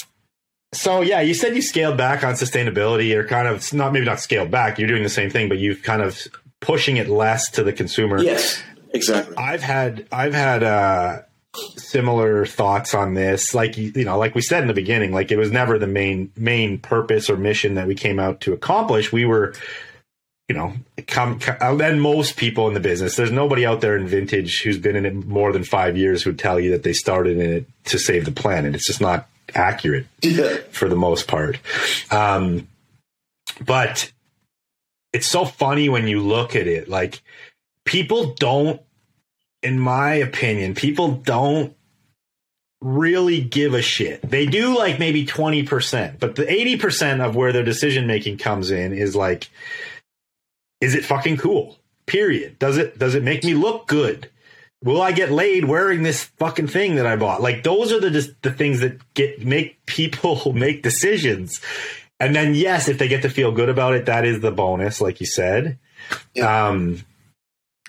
[0.72, 4.20] so yeah, you said you scaled back on sustainability, or kind of not maybe not
[4.20, 4.78] scaled back.
[4.78, 6.16] You're doing the same thing, but you've kind of
[6.60, 8.22] pushing it less to the consumer.
[8.22, 9.36] yes, exactly.
[9.36, 11.22] I've had I've had uh,
[11.76, 13.52] similar thoughts on this.
[13.52, 16.30] Like you know, like we said in the beginning, like it was never the main
[16.36, 19.12] main purpose or mission that we came out to accomplish.
[19.12, 19.54] We were,
[20.48, 20.72] you know,
[21.08, 23.16] come and most people in the business.
[23.16, 26.38] There's nobody out there in vintage who's been in it more than five years who'd
[26.38, 28.74] tell you that they started in it to save the planet.
[28.74, 30.58] It's just not accurate Yeah.
[30.70, 31.58] for the most part.
[32.12, 32.68] Um,
[33.64, 34.12] but
[35.12, 36.88] it's so funny when you look at it.
[36.88, 37.22] Like
[37.84, 38.80] people don't,
[39.64, 41.74] in my opinion, people don't
[42.80, 44.20] really give a shit.
[44.22, 48.92] They do like maybe 20%, but the 80% of where their decision making comes in
[48.92, 49.48] is like,
[50.80, 51.78] is it fucking cool?
[52.06, 52.58] Period.
[52.58, 54.30] Does it, does it make me look good?
[54.84, 57.40] Will I get laid wearing this fucking thing that I bought?
[57.40, 61.60] Like those are the the things that get make people make decisions.
[62.20, 65.00] And then yes, if they get to feel good about it, that is the bonus,
[65.00, 65.78] like you said.
[66.42, 67.04] Um,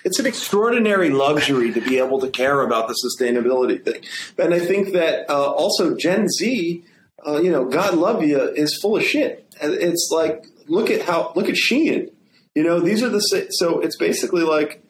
[0.04, 4.02] it's an extraordinary luxury to be able to care about the sustainability thing.
[4.38, 6.84] And I think that uh, also Gen Z,
[7.26, 9.46] uh, you know, God love you, is full of shit.
[9.60, 12.10] It's like look at how look at Shein.
[12.54, 14.82] You know, these are the so it's basically like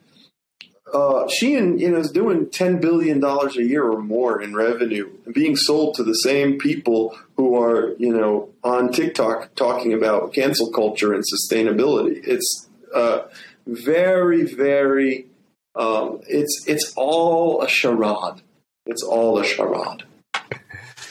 [0.93, 5.09] uh, Shein, you know, is doing ten billion dollars a year or more in revenue,
[5.25, 10.33] and being sold to the same people who are, you know, on TikTok talking about
[10.33, 12.19] cancel culture and sustainability.
[12.25, 13.23] It's uh,
[13.67, 15.27] very, very.
[15.75, 18.41] Um, it's it's all a charade.
[18.85, 20.03] It's all a charade,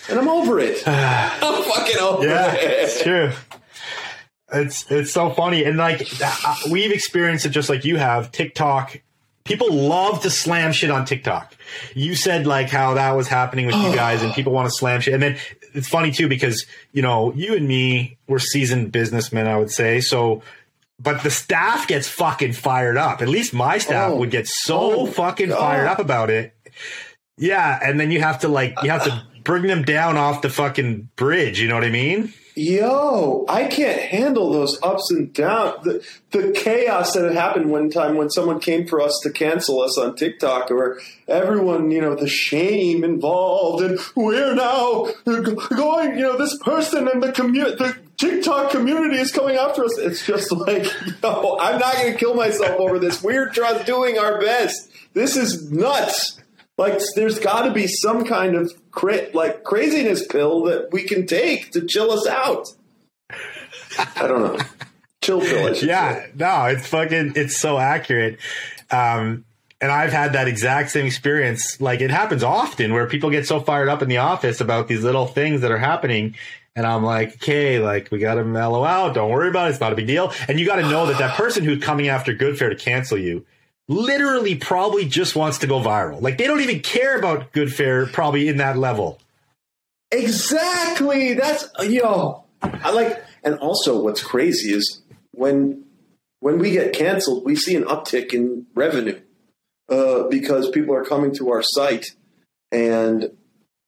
[0.08, 0.82] and I'm over it.
[0.86, 2.62] I'm fucking over yeah, it.
[2.62, 3.30] it's true.
[4.52, 6.08] It's it's so funny, and like
[6.70, 8.32] we've experienced it just like you have.
[8.32, 8.98] TikTok,
[9.44, 11.54] people love to slam shit on TikTok.
[11.94, 14.34] You said like how that was happening with you guys, and oh.
[14.34, 15.12] people want to slam shit.
[15.12, 15.36] And then
[15.74, 20.00] it's funny too because you know you and me were seasoned businessmen, I would say.
[20.00, 20.42] So,
[20.98, 23.20] but the staff gets fucking fired up.
[23.20, 24.16] At least my staff Oh.
[24.16, 26.54] would get so Oh, fucking fired up about it.
[27.36, 30.48] Yeah, and then you have to like you have to bring them down off the
[30.50, 31.60] fucking bridge.
[31.60, 32.32] You know what I mean?
[32.58, 35.84] Yo, I can't handle those ups and downs.
[35.84, 39.96] The, the chaos that happened one time when someone came for us to cancel us
[39.96, 40.98] on TikTok, or
[41.28, 47.22] everyone, you know, the shame involved, and we're now going, you know, this person and
[47.22, 49.96] the community, the TikTok community is coming after us.
[49.96, 50.84] It's just like,
[51.22, 53.22] yo, I'm not going to kill myself over this.
[53.22, 54.90] We're just doing our best.
[55.14, 56.40] This is nuts.
[56.78, 61.26] Like, there's got to be some kind of cra- like craziness pill that we can
[61.26, 62.68] take to chill us out.
[64.16, 64.64] I don't know.
[65.20, 65.74] Chill pill.
[65.74, 66.32] Yeah, say.
[66.36, 68.38] no, it's fucking, it's so accurate.
[68.90, 69.44] Um,
[69.80, 71.80] and I've had that exact same experience.
[71.80, 75.04] Like it happens often where people get so fired up in the office about these
[75.04, 76.34] little things that are happening.
[76.74, 79.14] And I'm like, okay, like we got to mellow out.
[79.14, 79.70] Don't worry about it.
[79.72, 80.32] It's not a big deal.
[80.48, 83.18] And you got to know that that person who's coming after Good Fair to cancel
[83.18, 83.44] you
[83.88, 86.20] literally probably just wants to go viral.
[86.20, 89.18] Like they don't even care about Good Fair probably in that level.
[90.10, 91.34] Exactly.
[91.34, 92.44] That's yo.
[92.62, 95.84] I like, and also what's crazy is when
[96.40, 99.20] when we get canceled, we see an uptick in revenue
[99.88, 102.06] uh, because people are coming to our site
[102.70, 103.30] and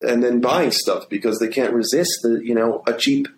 [0.02, 3.28] and then buying stuff because they can't resist the you know a cheap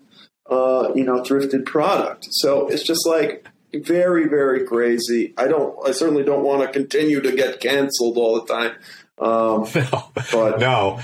[0.50, 2.26] uh, you know thrifted product.
[2.30, 5.34] So it's just like very very crazy.
[5.36, 5.76] I don't.
[5.86, 8.72] I certainly don't want to continue to get canceled all the time.
[9.18, 11.00] Um, No, But- no.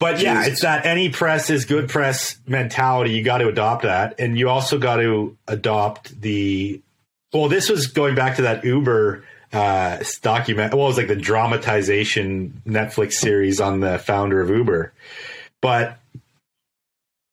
[0.00, 3.12] But yeah, it's that any press is good press mentality.
[3.12, 6.82] You got to adopt that, and you also got to adopt the.
[7.32, 10.74] Well, this was going back to that Uber uh, document.
[10.74, 14.92] Well, it was like the dramatization Netflix series on the founder of Uber,
[15.62, 15.98] but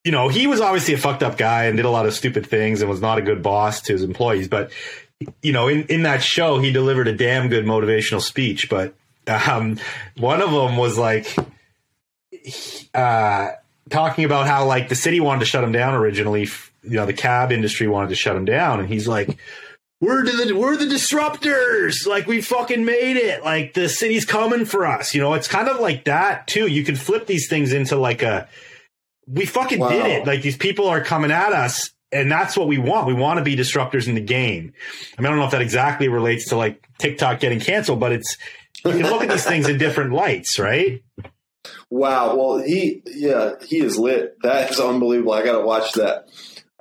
[0.03, 2.45] you know he was obviously a fucked up guy and did a lot of stupid
[2.47, 4.47] things and was not a good boss to his employees.
[4.47, 4.71] But
[5.41, 8.69] you know, in in that show, he delivered a damn good motivational speech.
[8.69, 8.93] But
[9.27, 9.77] um,
[10.17, 11.35] one of them was like
[12.93, 13.51] uh,
[13.89, 16.47] talking about how like the city wanted to shut him down originally.
[16.83, 19.37] You know, the cab industry wanted to shut him down, and he's like,
[19.99, 22.07] "We're the we're the disruptors.
[22.07, 23.43] Like we fucking made it.
[23.43, 25.13] Like the city's coming for us.
[25.13, 26.65] You know, it's kind of like that too.
[26.65, 28.49] You can flip these things into like a
[29.27, 29.89] we fucking Wow.
[29.89, 30.27] did it.
[30.27, 33.07] Like these people are coming at us." And that's what we want.
[33.07, 34.73] We want to be disruptors in the game.
[35.17, 38.11] I mean, I don't know if that exactly relates to like TikTok getting canceled, but
[38.11, 38.37] it's
[38.83, 41.01] you can look at these things in different lights, right?
[41.89, 42.35] Wow.
[42.35, 44.35] Well, he, yeah, he is lit.
[44.43, 45.31] That is unbelievable.
[45.33, 46.27] I got to watch that.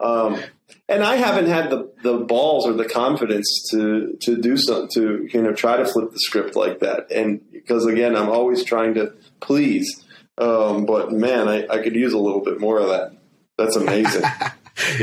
[0.01, 0.43] Um,
[0.89, 5.29] and I haven't had the, the balls or the confidence to, to do something, to,
[5.33, 7.13] you know, try to flip the script like that.
[7.13, 10.05] And because again, I'm always trying to please.
[10.39, 13.13] Um, but man, I, I could use a little bit more of that.
[13.59, 14.23] That's amazing.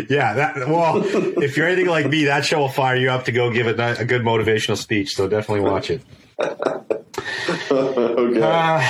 [0.10, 1.04] Yeah, that well,
[1.44, 3.80] if you're anything like me, that show will fire you up to go give it
[3.80, 5.16] a, a good motivational speech.
[5.16, 6.02] So definitely watch it.
[7.72, 8.42] okay.
[8.42, 8.82] Uh,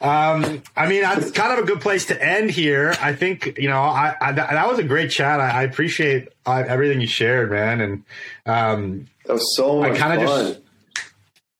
[0.00, 2.96] um, I mean, that's kind of a good place to end here.
[3.00, 5.40] I think you know, I, I that, was a great chat.
[5.40, 8.04] I, I appreciate uh, everything you shared, man, and
[8.46, 10.46] um, that was so I much kinda fun.
[10.46, 10.60] just-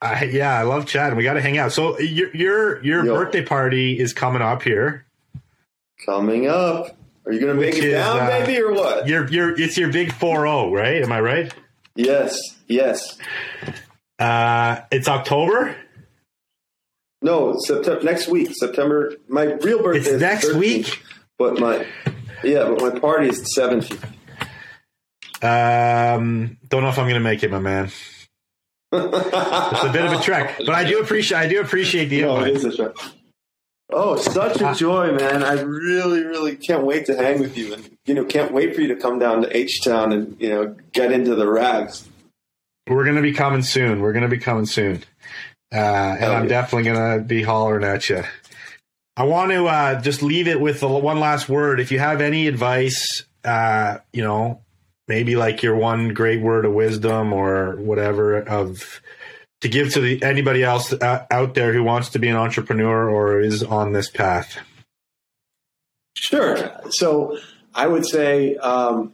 [0.05, 1.17] I, yeah, I love chatting.
[1.17, 1.73] We got to hang out.
[1.73, 3.15] So your your your Yo.
[3.15, 5.07] birthday party is coming up here.
[6.05, 6.97] Coming up.
[7.27, 9.09] Are you going to make Which it is, down, uh, baby, or what?
[9.09, 11.03] Your your it's your big four zero, right?
[11.03, 11.55] Am I right?
[11.95, 12.39] Yes.
[12.69, 13.17] Yes.
[14.19, 15.75] Uh, it's October.
[17.23, 18.51] No, September next week.
[18.55, 19.15] September.
[19.29, 21.03] My real birthday It's is next 13th, week?
[21.39, 21.87] but my
[22.43, 24.05] yeah, but my party is the seventeenth.
[25.43, 27.91] Um, don't know if I'm going to make it, my man.
[28.95, 32.41] It's a bit of a trek, but I do appreciate I do appreciate the No,
[32.43, 32.95] it is a show.
[33.91, 35.43] Oh, such a joy, man!
[35.43, 38.81] I really, really can't wait to hang with you, and you know, can't wait for
[38.81, 42.09] you to come down to H Town and you know get into the rags.
[42.89, 44.01] We're going to be coming soon.
[44.01, 45.05] We're going to be coming soon,
[45.73, 46.49] uh, and Hell I'm yeah.
[46.49, 48.25] definitely going to be hollering at you.
[49.17, 51.79] I want to uh, just leave it with the one last word.
[51.79, 54.61] If you have any advice, uh, you know,
[55.09, 59.01] maybe like your one great word of wisdom or whatever of
[59.61, 63.09] to give to the, anybody else uh, out there who wants to be an entrepreneur
[63.09, 64.59] or is on this path.
[66.17, 66.71] Sure.
[66.91, 67.39] So
[67.75, 69.13] I would say um,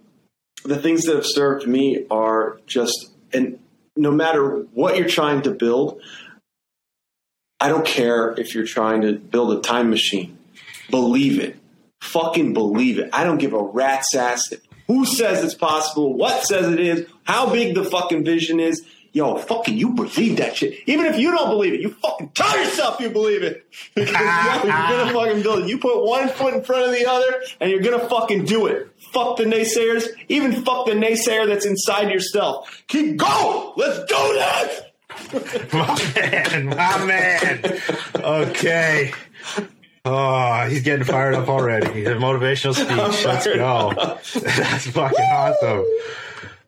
[0.65, 3.59] the things that have served me are just, and
[3.97, 6.01] no matter what you're trying to build,
[7.61, 10.39] I don't care if you're trying to build a time machine.
[10.91, 11.59] Believe it.
[12.01, 13.11] Fucking believe it.
[13.12, 14.53] I don't give a rat's ass
[14.91, 18.85] who says it's possible, what says it is, how big the fucking vision is.
[19.12, 20.81] Yo, fucking you believe that shit.
[20.87, 23.65] Even if you don't believe it, you fucking tell yourself you believe it.
[23.95, 25.69] Because yo, you're gonna fucking build it.
[25.69, 28.89] You put one foot in front of the other and you're gonna fucking do it.
[29.12, 30.09] Fuck the naysayers.
[30.29, 32.83] Even fuck the naysayer that's inside yourself.
[32.89, 33.73] Keep going.
[33.77, 35.73] Let's do this.
[35.73, 37.81] my man, my man.
[38.17, 39.12] Okay.
[40.05, 42.05] Oh, he's getting fired up already.
[42.06, 43.24] A motivational speech.
[43.27, 43.93] Let's go.
[44.56, 45.85] That's fucking awesome.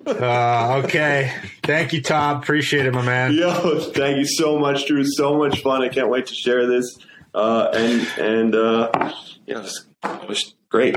[0.07, 1.33] Uh, okay.
[1.63, 2.39] Thank you, Tom.
[2.39, 3.33] Appreciate it, my man.
[3.33, 5.05] Yo, thank you so much, Drew.
[5.05, 5.81] So much fun.
[5.83, 6.99] I can't wait to share this.
[7.35, 8.91] Uh, and and uh,
[9.47, 10.97] yeah, it was, it was great.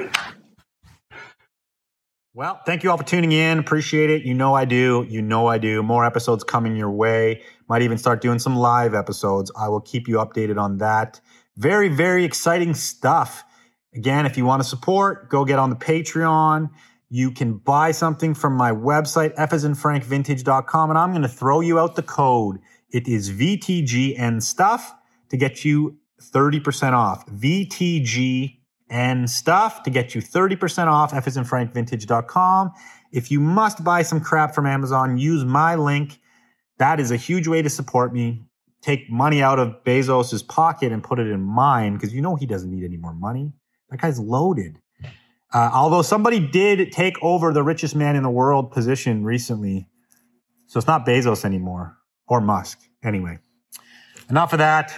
[2.34, 3.60] Well, thank you all for tuning in.
[3.60, 4.24] Appreciate it.
[4.24, 5.06] You know I do.
[5.08, 5.82] You know I do.
[5.82, 7.44] More episodes coming your way.
[7.70, 9.52] Might even start doing some live episodes.
[9.58, 11.22] I will keep you updated on that.
[11.58, 13.44] Very, very exciting stuff.
[13.94, 16.70] Again, if you want to support, go get on the Patreon.
[17.10, 21.96] You can buy something from my website, FAsInFrankVintage.com, and I'm going to throw you out
[21.96, 22.60] the code.
[22.90, 24.94] It is VTGN stuff
[25.30, 27.26] to get you 30% off.
[27.28, 28.60] VTGN
[29.30, 31.14] stuff to get you 30% off.
[31.14, 32.72] FAsInFrankVintage.com.
[33.12, 36.20] If you must buy some crap from Amazon, use my link.
[36.80, 38.44] That is a huge way to support me.
[38.86, 42.46] Take money out of Bezos's pocket and put it in mine because you know he
[42.46, 43.52] doesn't need any more money.
[43.90, 44.78] That guy's loaded.
[45.52, 49.88] Uh, although somebody did take over the richest man in the world position recently.
[50.68, 51.98] So it's not Bezos anymore
[52.28, 52.78] or Musk.
[53.04, 53.40] Anyway,
[54.30, 54.94] enough of that.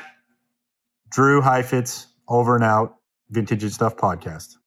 [1.09, 2.97] Drew Heifetz, over and out,
[3.29, 4.57] Vintage and Stuff podcast.